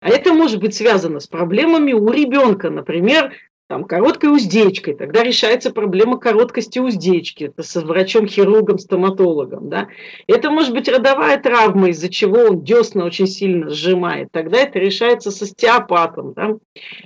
А 0.04 0.10
это 0.10 0.34
может 0.34 0.60
быть 0.60 0.76
связано 0.76 1.22
с 1.22 1.28
проблемами 1.28 1.94
у 1.94 2.12
ребенка, 2.12 2.70
например, 2.70 3.32
там, 3.68 3.86
короткой 3.86 4.32
уздечкой, 4.32 4.94
тогда 4.94 5.24
решается 5.24 5.72
проблема 5.72 6.18
короткости 6.18 6.80
уздечки, 6.80 7.46
это 7.46 7.64
со 7.64 7.82
врачом-хирургом, 7.82 8.78
стоматологом. 8.78 9.70
Да? 9.70 9.88
Это 10.28 10.52
может 10.52 10.74
быть 10.74 10.90
родовая 10.90 11.40
травма, 11.40 11.90
из-за 11.90 12.10
чего 12.10 12.40
он 12.40 12.64
десна 12.64 13.06
очень 13.06 13.28
сильно 13.28 13.70
сжимает, 13.70 14.30
тогда 14.32 14.60
это 14.60 14.80
решается 14.80 15.32
с 15.32 15.42
остеопатом. 15.42 16.34
Да? 16.34 16.58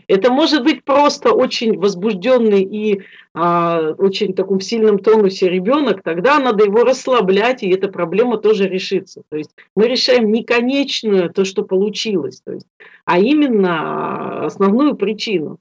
Это 0.08 0.32
может 0.32 0.64
быть 0.64 0.84
просто 0.84 1.32
очень 1.32 1.78
возбужденный 1.78 2.64
и 2.64 3.02
а, 3.34 3.92
очень 4.00 4.34
таком 4.34 4.60
сильном 4.60 4.98
тонусе 4.98 5.48
ребенок, 5.48 6.02
тогда 6.02 6.40
надо 6.40 6.66
его 6.66 6.84
расслаблять, 6.84 7.62
и 7.62 7.70
эта 7.70 7.88
проблема 7.88 8.40
тоже 8.40 8.68
решится. 8.68 9.22
То 9.30 9.38
есть 9.38 9.52
мы 9.76 9.88
решаем 9.88 10.32
не 10.32 10.44
конечную, 10.44 11.32
то, 11.32 11.46
что 11.46 11.64
получилось, 11.64 12.42
то 12.44 12.54
есть, 12.54 12.66
а 13.06 13.20
именно 13.20 14.46
основную 14.46 14.96
причину. 14.96 15.60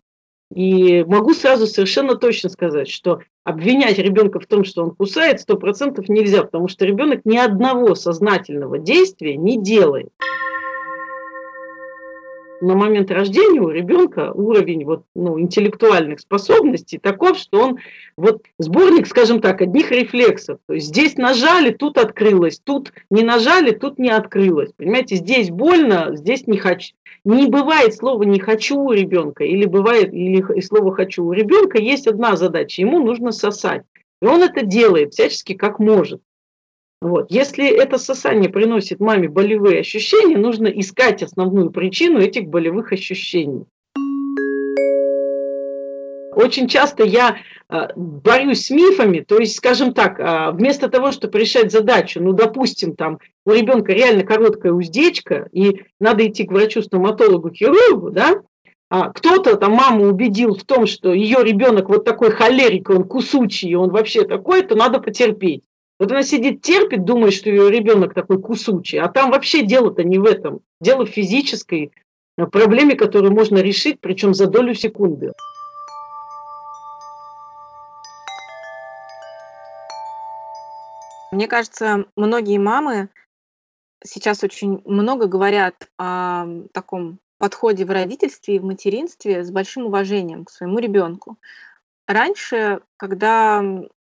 И 0.54 1.02
могу 1.04 1.34
сразу 1.34 1.66
совершенно 1.66 2.14
точно 2.14 2.48
сказать, 2.48 2.88
что 2.88 3.20
обвинять 3.44 3.98
ребенка 3.98 4.38
в 4.38 4.46
том, 4.46 4.64
что 4.64 4.84
он 4.84 4.94
кусает, 4.94 5.40
сто 5.40 5.56
процентов 5.56 6.08
нельзя, 6.08 6.42
потому 6.42 6.68
что 6.68 6.84
ребенок 6.84 7.22
ни 7.24 7.36
одного 7.36 7.94
сознательного 7.94 8.78
действия 8.78 9.36
не 9.36 9.60
делает 9.60 10.10
на 12.60 12.74
момент 12.74 13.10
рождения 13.10 13.60
у 13.60 13.68
ребенка 13.68 14.32
уровень 14.32 14.84
вот, 14.84 15.04
ну, 15.14 15.38
интеллектуальных 15.38 16.20
способностей 16.20 16.98
таков, 16.98 17.38
что 17.38 17.60
он 17.60 17.78
вот 18.16 18.42
сборник, 18.58 19.06
скажем 19.06 19.40
так, 19.40 19.60
одних 19.60 19.90
рефлексов. 19.90 20.58
То 20.66 20.74
есть 20.74 20.88
здесь 20.88 21.16
нажали, 21.16 21.70
тут 21.70 21.98
открылось, 21.98 22.60
тут 22.62 22.92
не 23.10 23.22
нажали, 23.22 23.72
тут 23.72 23.98
не 23.98 24.10
открылось. 24.10 24.72
Понимаете, 24.76 25.16
здесь 25.16 25.50
больно, 25.50 26.10
здесь 26.14 26.46
не 26.46 26.58
хочу. 26.58 26.94
Не 27.24 27.48
бывает 27.48 27.94
слова 27.94 28.22
«не 28.22 28.38
хочу» 28.38 28.78
у 28.78 28.92
ребенка, 28.92 29.42
или 29.44 29.64
бывает 29.64 30.14
или 30.14 30.44
и 30.56 30.62
слово 30.62 30.94
«хочу». 30.94 31.24
У 31.24 31.32
ребенка 31.32 31.78
есть 31.78 32.06
одна 32.06 32.36
задача, 32.36 32.82
ему 32.82 33.00
нужно 33.00 33.32
сосать. 33.32 33.82
И 34.22 34.26
он 34.26 34.42
это 34.42 34.64
делает 34.64 35.12
всячески 35.12 35.54
как 35.54 35.80
может. 35.80 36.20
Вот. 37.00 37.30
Если 37.30 37.68
это 37.68 37.98
сосание 37.98 38.48
приносит 38.48 39.00
маме 39.00 39.28
болевые 39.28 39.80
ощущения, 39.80 40.38
нужно 40.38 40.66
искать 40.68 41.22
основную 41.22 41.70
причину 41.70 42.18
этих 42.18 42.48
болевых 42.48 42.92
ощущений. 42.92 43.66
Очень 46.34 46.68
часто 46.68 47.02
я 47.02 47.36
э, 47.70 47.88
борюсь 47.96 48.66
с 48.66 48.70
мифами, 48.70 49.20
то 49.20 49.38
есть, 49.38 49.56
скажем 49.56 49.94
так, 49.94 50.20
э, 50.20 50.50
вместо 50.52 50.90
того, 50.90 51.10
чтобы 51.10 51.38
решать 51.38 51.72
задачу, 51.72 52.20
ну, 52.20 52.34
допустим, 52.34 52.94
там 52.94 53.20
у 53.46 53.52
ребенка 53.52 53.94
реально 53.94 54.22
короткая 54.22 54.72
уздечка, 54.72 55.48
и 55.52 55.84
надо 55.98 56.26
идти 56.26 56.44
к 56.44 56.52
врачу-стоматологу, 56.52 57.50
хирургу, 57.50 58.10
да, 58.10 58.42
а 58.90 59.10
кто-то 59.12 59.56
там 59.56 59.72
маму 59.72 60.04
убедил 60.04 60.54
в 60.54 60.64
том, 60.64 60.86
что 60.86 61.14
ее 61.14 61.38
ребенок 61.42 61.88
вот 61.88 62.04
такой 62.04 62.30
холерик, 62.30 62.90
он 62.90 63.04
кусучий, 63.04 63.74
он 63.74 63.88
вообще 63.88 64.24
такой, 64.24 64.62
то 64.62 64.74
надо 64.74 65.00
потерпеть. 65.00 65.62
Вот 65.98 66.10
она 66.10 66.22
сидит, 66.22 66.60
терпит, 66.60 67.04
думает, 67.04 67.32
что 67.32 67.48
ее 67.48 67.70
ребенок 67.70 68.12
такой 68.12 68.40
кусучий, 68.40 68.98
а 68.98 69.08
там 69.08 69.30
вообще 69.30 69.62
дело-то 69.62 70.04
не 70.04 70.18
в 70.18 70.24
этом. 70.24 70.60
Дело 70.80 71.06
в 71.06 71.10
физической 71.10 71.92
э, 72.36 72.46
проблеме, 72.46 72.96
которую 72.96 73.32
можно 73.32 73.58
решить, 73.58 74.00
причем 74.00 74.34
за 74.34 74.46
долю 74.46 74.74
секунды. 74.74 75.32
Мне 81.32 81.48
кажется, 81.48 82.04
многие 82.14 82.58
мамы 82.58 83.08
сейчас 84.04 84.44
очень 84.44 84.82
много 84.84 85.26
говорят 85.26 85.88
о 85.98 86.46
таком 86.72 87.18
подходе 87.38 87.84
в 87.84 87.90
родительстве 87.90 88.56
и 88.56 88.58
в 88.58 88.64
материнстве 88.64 89.44
с 89.44 89.50
большим 89.50 89.86
уважением 89.86 90.44
к 90.44 90.50
своему 90.50 90.78
ребенку. 90.78 91.38
Раньше, 92.06 92.80
когда 92.96 93.62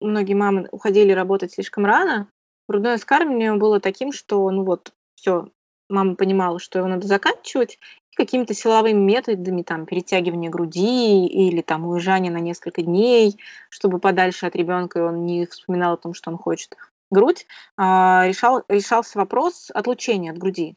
многие 0.01 0.33
мамы 0.33 0.67
уходили 0.71 1.11
работать 1.11 1.53
слишком 1.53 1.85
рано, 1.85 2.27
грудное 2.67 2.97
вскармливание 2.97 3.53
было 3.55 3.79
таким, 3.79 4.11
что, 4.11 4.49
ну 4.51 4.63
вот, 4.63 4.93
все, 5.15 5.47
мама 5.89 6.15
понимала, 6.15 6.59
что 6.59 6.79
его 6.79 6.87
надо 6.87 7.07
заканчивать, 7.07 7.79
и 8.11 8.15
какими-то 8.15 8.53
силовыми 8.53 8.99
методами, 8.99 9.61
там, 9.61 9.85
перетягивания 9.85 10.49
груди 10.49 11.25
или 11.27 11.61
там 11.61 11.85
уезжания 11.87 12.31
на 12.31 12.39
несколько 12.39 12.81
дней, 12.81 13.39
чтобы 13.69 13.99
подальше 13.99 14.45
от 14.45 14.55
ребенка 14.55 15.05
он 15.05 15.25
не 15.25 15.45
вспоминал 15.45 15.93
о 15.93 15.97
том, 15.97 16.13
что 16.13 16.29
он 16.29 16.37
хочет 16.37 16.75
грудь, 17.09 17.45
а, 17.77 18.25
решал, 18.27 18.63
решался 18.67 19.17
вопрос 19.17 19.69
отлучения 19.73 20.31
от 20.31 20.37
груди. 20.37 20.75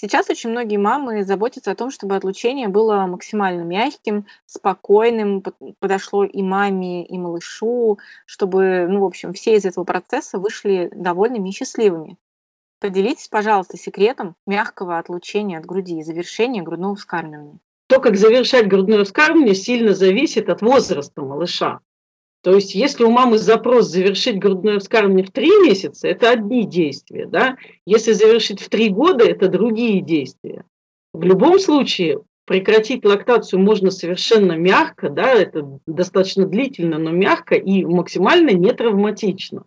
Сейчас 0.00 0.30
очень 0.30 0.50
многие 0.50 0.76
мамы 0.76 1.24
заботятся 1.24 1.72
о 1.72 1.74
том, 1.74 1.90
чтобы 1.90 2.14
отлучение 2.14 2.68
было 2.68 3.04
максимально 3.06 3.62
мягким, 3.62 4.26
спокойным, 4.46 5.42
подошло 5.80 6.22
и 6.22 6.40
маме, 6.40 7.04
и 7.04 7.18
малышу, 7.18 7.98
чтобы, 8.24 8.86
ну, 8.88 9.00
в 9.00 9.04
общем, 9.04 9.32
все 9.32 9.56
из 9.56 9.64
этого 9.64 9.82
процесса 9.82 10.38
вышли 10.38 10.88
довольными 10.94 11.48
и 11.48 11.52
счастливыми. 11.52 12.16
Поделитесь, 12.78 13.26
пожалуйста, 13.26 13.76
секретом 13.76 14.36
мягкого 14.46 14.98
отлучения 14.98 15.58
от 15.58 15.66
груди 15.66 15.98
и 15.98 16.04
завершения 16.04 16.62
грудного 16.62 16.94
вскармливания. 16.94 17.58
То, 17.88 17.98
как 17.98 18.16
завершать 18.16 18.68
грудное 18.68 19.02
вскармливание, 19.02 19.56
сильно 19.56 19.94
зависит 19.94 20.48
от 20.48 20.62
возраста 20.62 21.22
малыша. 21.22 21.80
То 22.48 22.54
есть, 22.54 22.74
если 22.74 23.04
у 23.04 23.10
мамы 23.10 23.36
запрос 23.36 23.88
завершить 23.88 24.38
грудное 24.38 24.78
вскармливание 24.78 25.26
в 25.26 25.30
три 25.30 25.50
месяца, 25.66 26.08
это 26.08 26.30
одни 26.30 26.64
действия, 26.64 27.26
да? 27.26 27.58
Если 27.84 28.12
завершить 28.12 28.62
в 28.62 28.70
три 28.70 28.88
года, 28.88 29.22
это 29.22 29.48
другие 29.48 30.00
действия. 30.00 30.64
В 31.12 31.22
любом 31.24 31.58
случае, 31.58 32.22
прекратить 32.46 33.04
лактацию 33.04 33.60
можно 33.60 33.90
совершенно 33.90 34.52
мягко, 34.52 35.10
да, 35.10 35.34
это 35.34 35.78
достаточно 35.86 36.46
длительно, 36.46 36.96
но 36.96 37.10
мягко 37.10 37.54
и 37.54 37.84
максимально 37.84 38.52
не 38.52 38.72
травматично. 38.72 39.64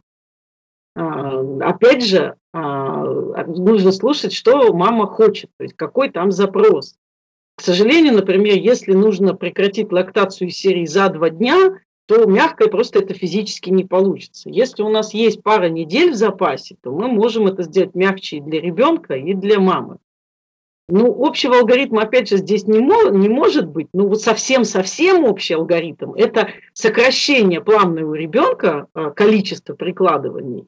А, 0.96 1.39
опять 1.62 2.04
же, 2.04 2.34
а, 2.52 3.46
нужно 3.46 3.91
слушать, 3.91 4.34
что 4.34 4.74
мама 4.74 5.06
хочет, 5.06 5.52
то 5.58 5.65
есть 5.65 5.76
какой 5.76 6.10
там 6.10 6.32
запрос. 6.32 6.96
К 7.58 7.62
сожалению, 7.62 8.15
например, 8.15 8.58
если 8.58 8.94
нужно 8.94 9.36
прекратить 9.36 9.91
лактацию 9.91 10.48
из 10.48 10.58
серии 10.58 10.88
за 10.88 11.10
два 11.10 11.30
дня, 11.30 11.78
то 12.12 12.26
мягкое 12.26 12.67
просто 12.67 13.00
это 13.00 13.13
физически 13.13 13.69
не 13.69 13.86
получится. 13.86 14.50
Если 14.50 14.84
у 14.84 14.89
нас 14.89 15.13
есть 15.13 15.41
пара 15.41 15.69
недель 15.69 16.12
в 16.12 16.15
запасе, 16.15 16.76
то 16.84 16.91
мы 16.91 17.08
можем 17.08 17.47
это 17.47 17.63
сделать 17.63 17.95
мягче 17.95 18.38
и 18.38 18.41
для 18.41 18.60
ребенка, 18.60 19.13
и 19.13 19.34
для 19.34 19.62
мамы. 19.62 19.97
Ну, 20.89 21.26
общего 21.26 21.60
алгоритма, 21.60 22.02
опять 22.02 22.28
же, 22.28 22.36
здесь 22.36 22.67
не, 22.67 22.80
мо- 22.80 23.12
не 23.12 23.30
может 23.30 23.65
быть. 23.69 23.88
Ну, 23.93 24.10
вот 24.10 24.19
совсем-совсем 24.21 25.24
общий 25.24 25.54
алгоритм– 25.54 26.12
это 26.15 26.50
сокращение 26.74 27.62
плавного 27.62 28.12
у 28.12 28.13
ребенка 28.13 28.88
а, 28.93 29.12
количества 29.12 29.74
прикладываний. 29.74 30.65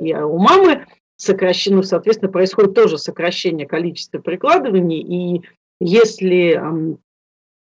И 0.00 0.14
у 0.14 0.38
мамы 0.38 0.86
сокращено, 1.16 1.76
ну, 1.76 1.82
соответственно, 1.82 2.32
происходит 2.32 2.72
тоже 2.72 2.96
сокращение 2.96 3.66
количества 3.66 4.18
прикладываний. 4.18 5.00
И 5.02 5.42
если 5.78 6.58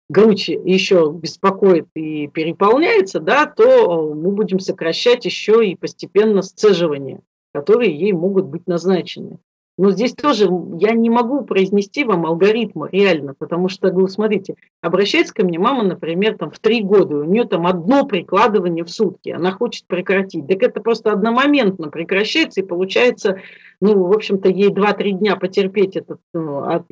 грудь 0.08 0.48
еще 0.48 1.12
беспокоит 1.12 1.88
и 1.94 2.28
переполняется, 2.28 3.20
да, 3.20 3.46
то 3.46 3.64
э, 3.64 4.14
мы 4.14 4.32
будем 4.32 4.58
сокращать 4.58 5.24
еще 5.24 5.66
и 5.66 5.76
постепенно 5.76 6.42
сцеживания, 6.42 7.20
которые 7.52 7.96
ей 7.96 8.12
могут 8.12 8.46
быть 8.46 8.66
назначены. 8.66 9.38
Но 9.76 9.90
здесь 9.90 10.14
тоже 10.14 10.48
я 10.78 10.92
не 10.92 11.10
могу 11.10 11.44
произнести 11.44 12.04
вам 12.04 12.26
алгоритма 12.26 12.88
реально, 12.92 13.34
потому 13.37 13.68
что, 13.68 13.90
вы 13.90 14.08
смотрите, 14.08 14.54
обращается 14.80 15.34
ко 15.34 15.44
мне 15.44 15.58
мама, 15.58 15.82
например, 15.82 16.38
там 16.38 16.52
в 16.52 16.60
три 16.60 16.80
года, 16.80 17.16
у 17.16 17.24
нее 17.24 17.44
там 17.44 17.66
одно 17.66 18.06
прикладывание 18.06 18.84
в 18.84 18.90
сутки, 18.90 19.30
она 19.30 19.50
хочет 19.50 19.87
прекратить. 19.87 20.46
Так 20.46 20.62
это 20.62 20.80
просто 20.80 21.10
одномоментно 21.12 21.88
прекращается, 21.88 22.60
и 22.60 22.64
получается, 22.64 23.40
ну, 23.80 24.04
в 24.04 24.12
общем-то, 24.12 24.48
ей 24.48 24.70
2-3 24.70 25.10
дня 25.12 25.34
потерпеть 25.37 25.96
это 25.96 26.18
ну, 26.32 26.58
от, 26.58 26.84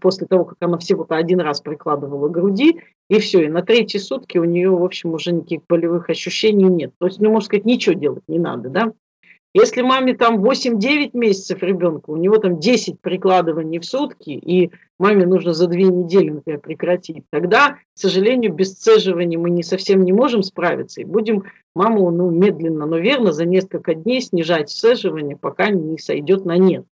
после 0.00 0.28
того, 0.28 0.44
как 0.44 0.58
она 0.60 0.78
всего-то 0.78 1.16
один 1.16 1.40
раз 1.40 1.60
прикладывала 1.60 2.28
груди, 2.28 2.80
и 3.10 3.18
все, 3.18 3.46
и 3.46 3.48
на 3.48 3.62
третьи 3.62 3.98
сутки 3.98 4.38
у 4.38 4.44
нее, 4.44 4.70
в 4.70 4.84
общем, 4.84 5.12
уже 5.12 5.32
никаких 5.32 5.62
болевых 5.68 6.08
ощущений 6.08 6.64
нет. 6.64 6.92
То 6.98 7.06
есть, 7.06 7.20
ну, 7.20 7.30
можно 7.30 7.46
сказать, 7.46 7.64
ничего 7.64 7.94
делать 7.94 8.22
не 8.28 8.38
надо, 8.38 8.68
да? 8.68 8.92
Если 9.60 9.82
маме 9.82 10.14
там 10.14 10.44
8-9 10.44 11.10
месяцев 11.14 11.62
ребенка, 11.64 12.10
у 12.10 12.16
него 12.16 12.38
там 12.38 12.60
10 12.60 13.00
прикладываний 13.00 13.80
в 13.80 13.84
сутки, 13.84 14.30
и 14.30 14.70
маме 15.00 15.26
нужно 15.26 15.52
за 15.52 15.66
две 15.66 15.84
недели, 15.84 16.30
например, 16.30 16.60
прекратить, 16.60 17.24
тогда, 17.30 17.70
к 17.70 17.98
сожалению, 17.98 18.54
без 18.54 18.72
сцеживания 18.74 19.36
мы 19.36 19.50
не 19.50 19.64
совсем 19.64 20.04
не 20.04 20.12
можем 20.12 20.44
справиться, 20.44 21.00
и 21.00 21.04
будем 21.04 21.44
маму 21.74 22.08
ну, 22.12 22.30
медленно, 22.30 22.86
но 22.86 22.98
верно 22.98 23.32
за 23.32 23.46
несколько 23.46 23.94
дней 23.94 24.20
снижать 24.20 24.70
сцеживание, 24.70 25.36
пока 25.36 25.70
не 25.70 25.98
сойдет 25.98 26.44
на 26.44 26.56
нет. 26.56 26.84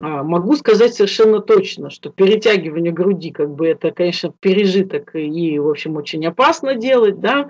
А, 0.00 0.24
могу 0.24 0.56
сказать 0.56 0.94
совершенно 0.94 1.40
точно, 1.40 1.90
что 1.90 2.10
перетягивание 2.10 2.92
груди, 2.92 3.30
как 3.30 3.54
бы 3.54 3.68
это, 3.68 3.92
конечно, 3.92 4.32
пережиток 4.40 5.14
и, 5.14 5.58
в 5.60 5.68
общем, 5.68 5.96
очень 5.96 6.26
опасно 6.26 6.74
делать, 6.74 7.20
да, 7.20 7.48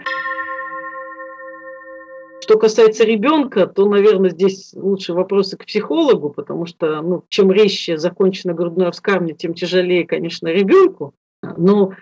что 2.49 2.59
касается 2.59 3.05
ребенка, 3.05 3.67
то, 3.67 3.87
наверное, 3.87 4.31
здесь 4.31 4.73
лучше 4.73 5.13
вопросы 5.13 5.59
к 5.59 5.67
психологу, 5.67 6.31
потому 6.31 6.65
что 6.65 7.03
ну, 7.03 7.23
чем 7.29 7.53
резче 7.53 7.99
закончено 7.99 8.55
грудное 8.55 8.91
вскармливание, 8.91 9.37
тем 9.37 9.53
тяжелее, 9.53 10.07
конечно, 10.07 10.49
ребенку. 10.49 11.13
Но 11.59 11.93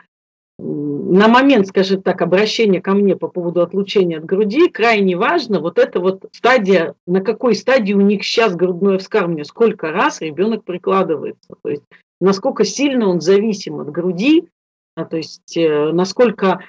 на 0.60 1.26
момент, 1.26 1.66
скажем 1.66 2.00
так, 2.00 2.22
обращения 2.22 2.80
ко 2.80 2.92
мне 2.92 3.16
по 3.16 3.26
поводу 3.26 3.60
отлучения 3.60 4.18
от 4.18 4.24
груди 4.24 4.68
крайне 4.68 5.16
важно 5.16 5.58
вот 5.58 5.80
эта 5.80 5.98
вот 5.98 6.26
стадия, 6.30 6.94
на 7.08 7.22
какой 7.22 7.56
стадии 7.56 7.94
у 7.94 8.00
них 8.00 8.22
сейчас 8.22 8.54
грудное 8.54 8.98
вскармливание, 8.98 9.44
сколько 9.44 9.90
раз 9.90 10.20
ребенок 10.20 10.62
прикладывается, 10.62 11.56
то 11.60 11.68
есть 11.68 11.82
насколько 12.20 12.64
сильно 12.64 13.08
он 13.08 13.20
зависим 13.20 13.80
от 13.80 13.90
груди, 13.90 14.48
а, 14.94 15.06
то 15.06 15.16
есть 15.16 15.56
э, 15.56 15.90
насколько 15.92 16.60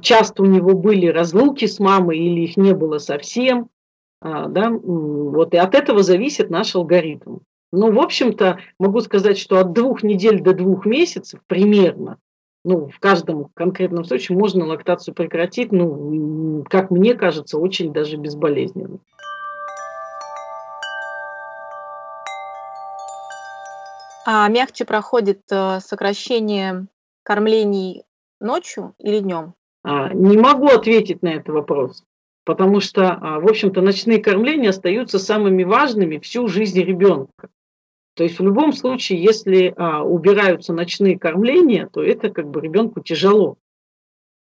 часто 0.00 0.42
у 0.42 0.46
него 0.46 0.74
были 0.74 1.06
разлуки 1.06 1.66
с 1.66 1.78
мамой 1.78 2.18
или 2.18 2.42
их 2.42 2.56
не 2.56 2.74
было 2.74 2.98
совсем. 2.98 3.68
А, 4.20 4.46
да? 4.46 4.70
Вот, 4.70 5.54
и 5.54 5.56
от 5.56 5.74
этого 5.74 6.02
зависит 6.02 6.50
наш 6.50 6.74
алгоритм. 6.74 7.38
Ну, 7.72 7.92
в 7.92 8.00
общем-то, 8.00 8.60
могу 8.78 9.00
сказать, 9.00 9.38
что 9.38 9.58
от 9.58 9.72
двух 9.72 10.02
недель 10.02 10.40
до 10.40 10.54
двух 10.54 10.86
месяцев 10.86 11.40
примерно 11.46 12.18
ну, 12.66 12.88
в 12.88 12.98
каждом 12.98 13.44
конкретном 13.54 14.04
случае 14.04 14.36
можно 14.36 14.66
лактацию 14.66 15.14
прекратить, 15.14 15.70
ну, 15.70 16.64
как 16.68 16.90
мне 16.90 17.14
кажется, 17.14 17.58
очень 17.58 17.92
даже 17.92 18.16
безболезненно. 18.16 18.98
А 24.26 24.48
мягче 24.48 24.84
проходит 24.84 25.42
э, 25.52 25.78
сокращение 25.78 26.88
кормлений 27.22 28.02
ночью 28.40 28.96
или 28.98 29.20
днем? 29.20 29.54
А, 29.88 30.12
не 30.12 30.36
могу 30.36 30.66
ответить 30.66 31.22
на 31.22 31.34
этот 31.34 31.50
вопрос, 31.50 32.02
потому 32.44 32.80
что, 32.80 33.12
а, 33.12 33.38
в 33.38 33.46
общем-то, 33.46 33.80
ночные 33.80 34.18
кормления 34.18 34.70
остаются 34.70 35.20
самыми 35.20 35.62
важными 35.62 36.18
всю 36.18 36.48
жизнь 36.48 36.82
ребенка. 36.82 37.50
То 38.16 38.24
есть 38.24 38.40
в 38.40 38.42
любом 38.42 38.72
случае, 38.72 39.22
если 39.22 39.72
а, 39.76 40.02
убираются 40.02 40.72
ночные 40.72 41.16
кормления, 41.16 41.88
то 41.92 42.02
это 42.02 42.30
как 42.30 42.48
бы 42.50 42.60
ребенку 42.60 43.00
тяжело 43.00 43.58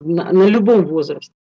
на, 0.03 0.31
на 0.31 0.47
любом 0.47 0.85
возрасте. 0.85 1.33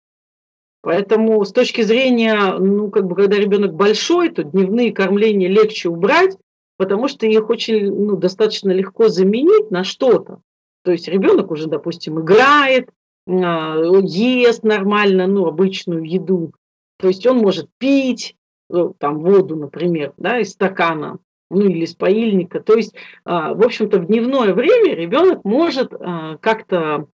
Поэтому 0.81 1.43
с 1.43 1.51
точки 1.51 1.81
зрения, 1.81 2.53
ну, 2.57 2.89
как 2.89 3.05
бы, 3.05 3.17
когда 3.17 3.35
ребенок 3.35 3.73
большой, 3.73 4.29
то 4.29 4.45
дневные 4.45 4.93
кормления 4.93 5.49
легче 5.49 5.89
убрать, 5.89 6.37
потому 6.77 7.09
что 7.09 7.25
их 7.27 7.49
очень, 7.49 7.93
ну, 7.93 8.15
достаточно 8.15 8.71
легко 8.71 9.09
заменить 9.09 9.71
на 9.71 9.83
что-то. 9.83 10.39
То 10.85 10.93
есть 10.93 11.09
ребенок 11.09 11.51
уже, 11.51 11.67
допустим, 11.67 12.21
играет, 12.21 12.91
ест 13.29 14.63
нормально, 14.63 15.27
ну, 15.27 15.45
обычную 15.45 16.03
еду. 16.03 16.53
То 16.97 17.07
есть 17.07 17.25
он 17.25 17.37
может 17.37 17.69
пить, 17.77 18.35
ну, 18.69 18.93
там, 18.97 19.19
воду, 19.19 19.55
например, 19.55 20.13
да, 20.17 20.39
из 20.39 20.51
стакана, 20.51 21.19
ну, 21.49 21.61
или 21.61 21.85
из 21.85 21.95
паильника. 21.95 22.59
То 22.59 22.75
есть, 22.75 22.93
а, 23.25 23.53
в 23.53 23.63
общем-то, 23.63 23.99
в 23.99 24.07
дневное 24.07 24.53
время 24.53 24.95
ребенок 24.95 25.43
может 25.43 25.93
а, 25.93 26.37
как-то 26.37 27.07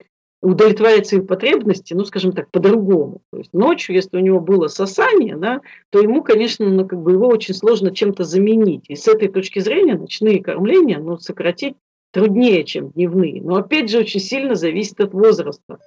удовлетворять 0.45 1.07
свои 1.07 1.23
потребности, 1.23 1.95
ну, 1.95 2.05
скажем 2.05 2.33
так, 2.33 2.51
по-другому. 2.51 3.23
То 3.31 3.39
есть 3.39 3.55
ночью, 3.55 3.95
если 3.95 4.19
у 4.19 4.21
него 4.21 4.41
было 4.41 4.69
сосание, 4.69 5.37
да, 5.37 5.63
то 5.91 6.01
ему, 6.01 6.23
конечно, 6.23 6.69
ну, 6.69 6.87
как 6.87 7.01
бы 7.01 7.13
его 7.13 7.29
очень 7.29 7.55
сложно 7.55 7.95
чем-то 7.95 8.25
заменить. 8.25 8.85
И 8.89 8.95
с 8.95 9.09
этой 9.09 9.29
точки 9.29 9.61
зрения 9.61 9.97
ночные 9.97 10.43
кормления, 10.43 10.99
ну, 10.99 11.19
сократить 11.19 11.77
труднее, 12.13 12.65
чем 12.65 12.91
дневные. 12.91 13.43
Но 13.43 13.57
опять 13.57 13.91
же, 13.91 13.99
очень 13.99 14.21
сильно 14.21 14.55
зависит 14.55 15.01
от 15.01 15.15
возраста. 15.15 15.79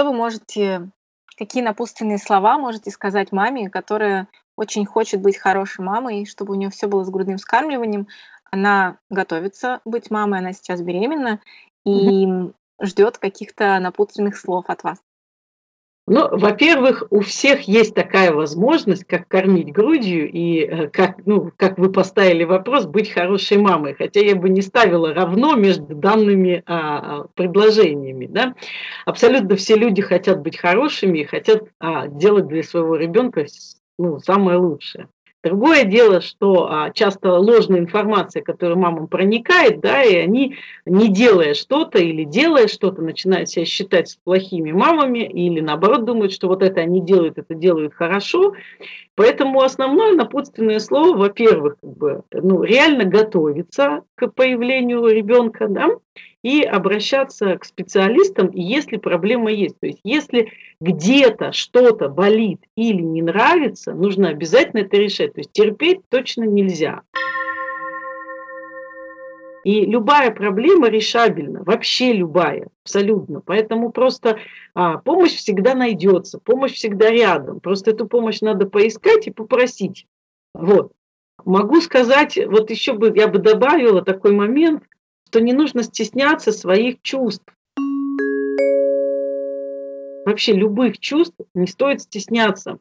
Что 0.00 0.08
вы 0.08 0.16
можете, 0.16 0.88
какие 1.36 1.62
напутственные 1.62 2.16
слова 2.16 2.56
можете 2.56 2.90
сказать 2.90 3.32
маме, 3.32 3.68
которая 3.68 4.28
очень 4.56 4.86
хочет 4.86 5.20
быть 5.20 5.36
хорошей 5.36 5.84
мамой, 5.84 6.24
чтобы 6.24 6.54
у 6.54 6.56
нее 6.56 6.70
все 6.70 6.86
было 6.86 7.04
с 7.04 7.10
грудным 7.10 7.36
вскармливанием. 7.36 8.08
Она 8.50 8.96
готовится 9.10 9.82
быть 9.84 10.10
мамой, 10.10 10.38
она 10.38 10.54
сейчас 10.54 10.80
беременна 10.80 11.38
и 11.84 12.26
ждет 12.80 13.18
каких-то 13.18 13.78
напутственных 13.78 14.38
слов 14.38 14.64
от 14.68 14.84
вас. 14.84 15.02
Ну, 16.12 16.26
во-первых, 16.28 17.04
у 17.10 17.20
всех 17.20 17.68
есть 17.68 17.94
такая 17.94 18.32
возможность, 18.32 19.04
как 19.04 19.28
кормить 19.28 19.72
грудью 19.72 20.28
и 20.28 20.62
э, 20.62 20.88
как, 20.88 21.24
ну, 21.24 21.52
как 21.56 21.78
вы 21.78 21.92
поставили 21.92 22.42
вопрос, 22.42 22.84
быть 22.84 23.12
хорошей 23.12 23.58
мамой. 23.58 23.94
Хотя 23.94 24.18
я 24.18 24.34
бы 24.34 24.48
не 24.48 24.60
ставила 24.60 25.14
равно 25.14 25.54
между 25.54 25.94
данными 25.94 26.64
а, 26.66 26.98
а 26.98 27.26
предложениями. 27.36 28.26
Да? 28.26 28.56
Абсолютно 29.06 29.54
все 29.54 29.76
люди 29.76 30.02
хотят 30.02 30.42
быть 30.42 30.58
хорошими 30.58 31.20
и 31.20 31.24
хотят 31.24 31.68
а, 31.78 32.08
делать 32.08 32.48
для 32.48 32.64
своего 32.64 32.96
ребенка 32.96 33.46
ну, 33.96 34.18
самое 34.18 34.58
лучшее. 34.58 35.06
Другое 35.42 35.84
дело, 35.84 36.20
что 36.20 36.70
а, 36.70 36.90
часто 36.90 37.32
ложная 37.32 37.78
информация, 37.78 38.42
которая 38.42 38.76
мамам 38.76 39.08
проникает, 39.08 39.80
да, 39.80 40.02
и 40.02 40.14
они, 40.16 40.56
не 40.84 41.08
делая 41.08 41.54
что-то 41.54 41.98
или 41.98 42.24
делая 42.24 42.68
что-то, 42.68 43.00
начинают 43.00 43.48
себя 43.48 43.64
считать 43.64 44.18
плохими 44.22 44.72
мамами, 44.72 45.20
или 45.20 45.60
наоборот 45.60 46.04
думают, 46.04 46.32
что 46.34 46.48
вот 46.48 46.62
это 46.62 46.82
они 46.82 47.00
делают, 47.00 47.38
это 47.38 47.54
делают 47.54 47.94
хорошо. 47.94 48.52
Поэтому 49.20 49.60
основное 49.60 50.14
напутственное 50.14 50.78
слово, 50.78 51.14
во-первых, 51.14 51.76
как 51.78 51.94
бы, 51.94 52.22
ну, 52.32 52.62
реально 52.62 53.04
готовиться 53.04 54.00
к 54.14 54.28
появлению 54.28 55.06
ребенка, 55.08 55.68
да, 55.68 55.90
и 56.42 56.62
обращаться 56.62 57.58
к 57.58 57.66
специалистам, 57.66 58.50
если 58.54 58.96
проблема 58.96 59.52
есть. 59.52 59.78
То 59.78 59.88
есть 59.88 60.00
если 60.04 60.52
где-то 60.80 61.52
что-то 61.52 62.08
болит 62.08 62.60
или 62.76 63.02
не 63.02 63.20
нравится, 63.20 63.92
нужно 63.92 64.30
обязательно 64.30 64.80
это 64.80 64.96
решать. 64.96 65.34
То 65.34 65.40
есть 65.40 65.52
терпеть 65.52 66.00
точно 66.08 66.44
нельзя. 66.44 67.02
И 69.62 69.84
любая 69.84 70.30
проблема 70.30 70.88
решабельна, 70.88 71.62
вообще 71.64 72.12
любая, 72.12 72.68
абсолютно. 72.82 73.40
Поэтому 73.40 73.92
просто 73.92 74.38
а, 74.74 74.98
помощь 74.98 75.34
всегда 75.34 75.74
найдется, 75.74 76.38
помощь 76.38 76.72
всегда 76.72 77.10
рядом. 77.10 77.60
Просто 77.60 77.90
эту 77.90 78.06
помощь 78.06 78.40
надо 78.40 78.66
поискать 78.66 79.26
и 79.26 79.30
попросить. 79.30 80.06
Вот. 80.54 80.92
Могу 81.44 81.80
сказать, 81.80 82.38
вот 82.46 82.70
еще 82.70 82.94
бы 82.94 83.12
я 83.14 83.28
бы 83.28 83.38
добавила 83.38 84.02
такой 84.02 84.32
момент, 84.32 84.84
что 85.28 85.40
не 85.40 85.52
нужно 85.52 85.82
стесняться 85.82 86.52
своих 86.52 87.02
чувств. 87.02 87.44
Вообще 90.24 90.52
любых 90.52 90.98
чувств 90.98 91.36
не 91.54 91.66
стоит 91.66 92.02
стесняться. 92.02 92.78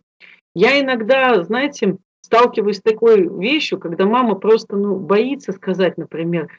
Я 0.56 0.80
иногда, 0.80 1.44
знаете, 1.44 1.98
сталкиваюсь 2.22 2.78
с 2.78 2.82
такой 2.82 3.28
вещью, 3.40 3.80
когда 3.80 4.06
мама 4.06 4.36
просто 4.36 4.76
ну, 4.76 4.96
боится 4.98 5.52
сказать, 5.52 5.98
например, 5.98 6.50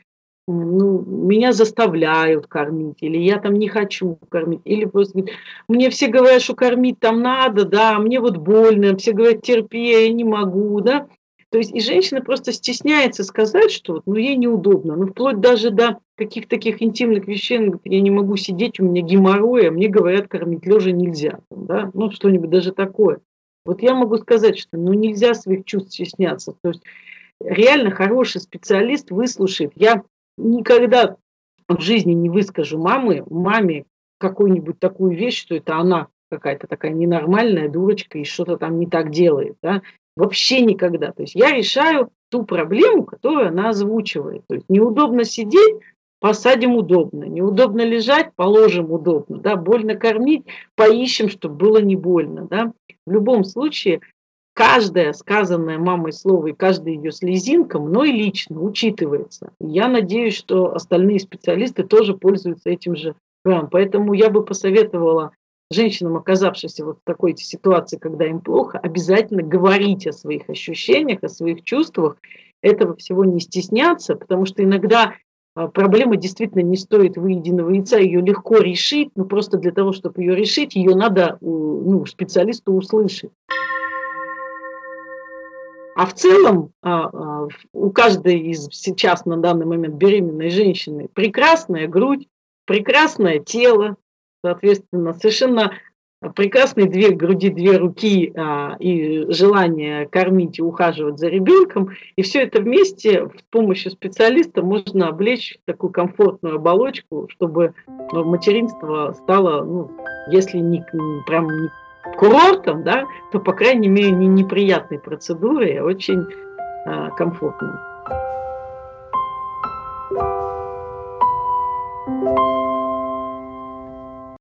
ну, 0.47 1.01
меня 1.01 1.53
заставляют 1.53 2.47
кормить, 2.47 2.99
или 3.01 3.19
я 3.19 3.39
там 3.39 3.55
не 3.55 3.69
хочу 3.69 4.19
кормить, 4.29 4.61
или 4.65 4.85
просто 4.85 5.25
мне 5.69 5.91
все 5.91 6.09
говорят, 6.09 6.43
что 6.43 6.55
кормить 6.55 6.99
там 6.99 7.23
надо, 7.23 7.65
да, 7.65 7.99
мне 7.99 8.21
вот 8.21 8.37
больно, 8.37 8.97
все 8.97 9.13
говорят, 9.13 9.43
терпи, 9.43 9.91
я 9.91 10.13
не 10.13 10.25
могу, 10.25 10.81
да, 10.81 11.07
то 11.51 11.59
есть 11.59 11.75
и 11.75 11.81
женщина 11.81 12.21
просто 12.21 12.53
стесняется 12.53 13.25
сказать, 13.25 13.73
что 13.73 14.03
ну, 14.07 14.15
ей 14.15 14.37
неудобно. 14.37 14.95
Ну, 14.95 15.09
вплоть 15.09 15.41
даже 15.41 15.71
до 15.71 15.99
каких-то 16.17 16.51
таких 16.51 16.81
интимных 16.81 17.27
вещей, 17.27 17.59
говорит, 17.59 17.81
я 17.85 18.01
не 18.01 18.11
могу 18.11 18.37
сидеть, 18.37 18.79
у 18.79 18.85
меня 18.85 19.03
геморрой, 19.03 19.69
а 19.69 19.73
мне 19.73 19.89
говорят, 19.89 20.29
кормить 20.29 20.65
лежа 20.65 20.93
нельзя. 20.93 21.41
Да? 21.51 21.91
Ну, 21.93 22.13
что-нибудь 22.13 22.51
даже 22.51 22.73
такое. 22.73 23.19
Вот 23.65 23.83
я 23.83 23.95
могу 23.95 24.17
сказать, 24.19 24.59
что 24.59 24.79
ну, 24.79 24.93
нельзя 24.93 25.35
своих 25.35 25.65
чувств 25.65 25.93
стесняться. 25.93 26.55
То 26.63 26.69
есть 26.69 26.83
реально 27.41 27.91
хороший 27.91 28.41
специалист 28.41 29.11
выслушает. 29.11 29.73
Я 29.75 30.05
никогда 30.41 31.17
в 31.69 31.81
жизни 31.81 32.13
не 32.13 32.29
выскажу 32.29 32.79
мамы, 32.79 33.25
маме 33.29 33.85
какую-нибудь 34.19 34.79
такую 34.79 35.17
вещь, 35.17 35.41
что 35.41 35.55
это 35.55 35.77
она 35.77 36.09
какая-то 36.31 36.67
такая 36.67 36.93
ненормальная 36.93 37.69
дурочка 37.69 38.19
и 38.19 38.25
что-то 38.25 38.57
там 38.57 38.79
не 38.79 38.87
так 38.87 39.11
делает. 39.11 39.57
Да? 39.63 39.83
Вообще 40.17 40.61
никогда. 40.61 41.13
То 41.13 41.23
есть 41.23 41.35
я 41.35 41.51
решаю 41.51 42.11
ту 42.31 42.45
проблему, 42.45 43.05
которую 43.05 43.49
она 43.49 43.71
озвучивает. 43.71 44.43
То 44.47 44.55
есть 44.55 44.67
неудобно 44.69 45.25
сидеть, 45.25 45.77
посадим 46.21 46.77
удобно. 46.77 47.25
Неудобно 47.25 47.83
лежать, 47.83 48.33
положим 48.37 48.93
удобно. 48.93 49.39
Да? 49.39 49.57
Больно 49.57 49.95
кормить, 49.97 50.45
поищем, 50.77 51.29
чтобы 51.29 51.57
было 51.57 51.79
не 51.79 51.97
больно. 51.97 52.47
Да? 52.49 52.73
В 53.07 53.13
любом 53.13 53.45
случае, 53.45 54.01
каждое 54.61 55.15
сказанное 55.15 55.79
мамой 55.79 56.13
слово 56.13 56.49
и 56.49 56.53
каждая 56.53 56.93
ее 56.93 57.13
слезинка 57.13 57.79
мной 57.79 58.11
лично 58.11 58.61
учитывается. 58.61 59.55
Я 59.59 59.89
надеюсь, 59.89 60.37
что 60.37 60.75
остальные 60.75 61.21
специалисты 61.21 61.83
тоже 61.83 62.13
пользуются 62.13 62.69
этим 62.69 62.95
же 62.95 63.15
правом. 63.43 63.71
Поэтому 63.71 64.13
я 64.13 64.29
бы 64.29 64.45
посоветовала 64.45 65.33
женщинам, 65.71 66.19
оказавшимся 66.19 66.85
вот 66.85 66.99
в 66.99 67.05
такой 67.05 67.35
ситуации, 67.39 67.97
когда 67.97 68.27
им 68.27 68.41
плохо, 68.41 68.79
обязательно 68.79 69.43
говорить 69.43 70.07
о 70.07 70.13
своих 70.13 70.51
ощущениях, 70.51 71.23
о 71.23 71.31
своих 71.31 71.65
чувствах, 71.65 72.19
этого 72.61 72.95
всего 72.97 73.25
не 73.25 73.41
стесняться, 73.41 74.15
потому 74.15 74.45
что 74.45 74.63
иногда 74.63 75.15
а, 75.55 75.69
проблема 75.69 76.17
действительно 76.17 76.61
не 76.61 76.77
стоит 76.77 77.17
выеденного 77.17 77.71
яйца, 77.71 77.97
ее 77.97 78.21
легко 78.21 78.59
решить, 78.59 79.09
но 79.17 79.25
просто 79.25 79.57
для 79.57 79.73
того, 79.73 79.95
чтобы 79.95 80.21
ее 80.21 80.37
решить, 80.37 80.77
ее 80.77 80.95
надо 80.95 81.39
ну, 81.41 82.05
специалисту 82.05 82.75
услышать. 82.75 83.31
А 85.97 86.07
в 86.07 86.15
целом 86.15 86.73
а, 86.83 87.11
а, 87.13 87.49
у 87.73 87.91
каждой 87.91 88.39
из 88.39 88.69
сейчас 88.71 89.25
на 89.25 89.37
данный 89.37 89.67
момент 89.67 89.97
беременной 89.97 90.51
женщины 90.51 91.09
прекрасная 91.13 91.89
грудь, 91.89 92.29
прекрасное 92.65 93.39
тело, 93.41 93.97
соответственно, 94.43 95.15
совершенно 95.15 95.73
прекрасные 96.35 96.87
две 96.87 97.11
груди, 97.11 97.49
две 97.49 97.77
руки 97.79 98.33
а, 98.37 98.77
и 98.79 99.27
желание 99.33 100.07
кормить 100.07 100.59
и 100.59 100.63
ухаживать 100.63 101.19
за 101.19 101.29
ребенком. 101.29 101.91
И 102.17 102.23
все 102.23 102.43
это 102.43 102.61
вместе 102.61 103.27
с 103.27 103.43
помощью 103.51 103.91
специалиста 103.91 104.63
можно 104.63 105.09
облечь 105.09 105.59
в 105.63 105.67
такую 105.67 105.93
комфортную 105.93 106.57
оболочку, 106.57 107.29
чтобы 107.31 107.75
материнство 108.13 109.15
стало, 109.23 109.65
ну, 109.65 109.91
если 110.31 110.59
не 110.59 110.85
прям 111.27 111.49
курортом, 112.19 112.83
да, 112.83 113.05
то, 113.33 113.39
по 113.39 113.53
крайней 113.53 113.89
мере, 113.89 114.11
не 114.11 114.27
неприятной 114.27 114.99
процедурой, 114.99 115.79
а 115.79 115.85
очень 115.85 116.27
а, 116.87 117.11
комфортной. 117.11 117.73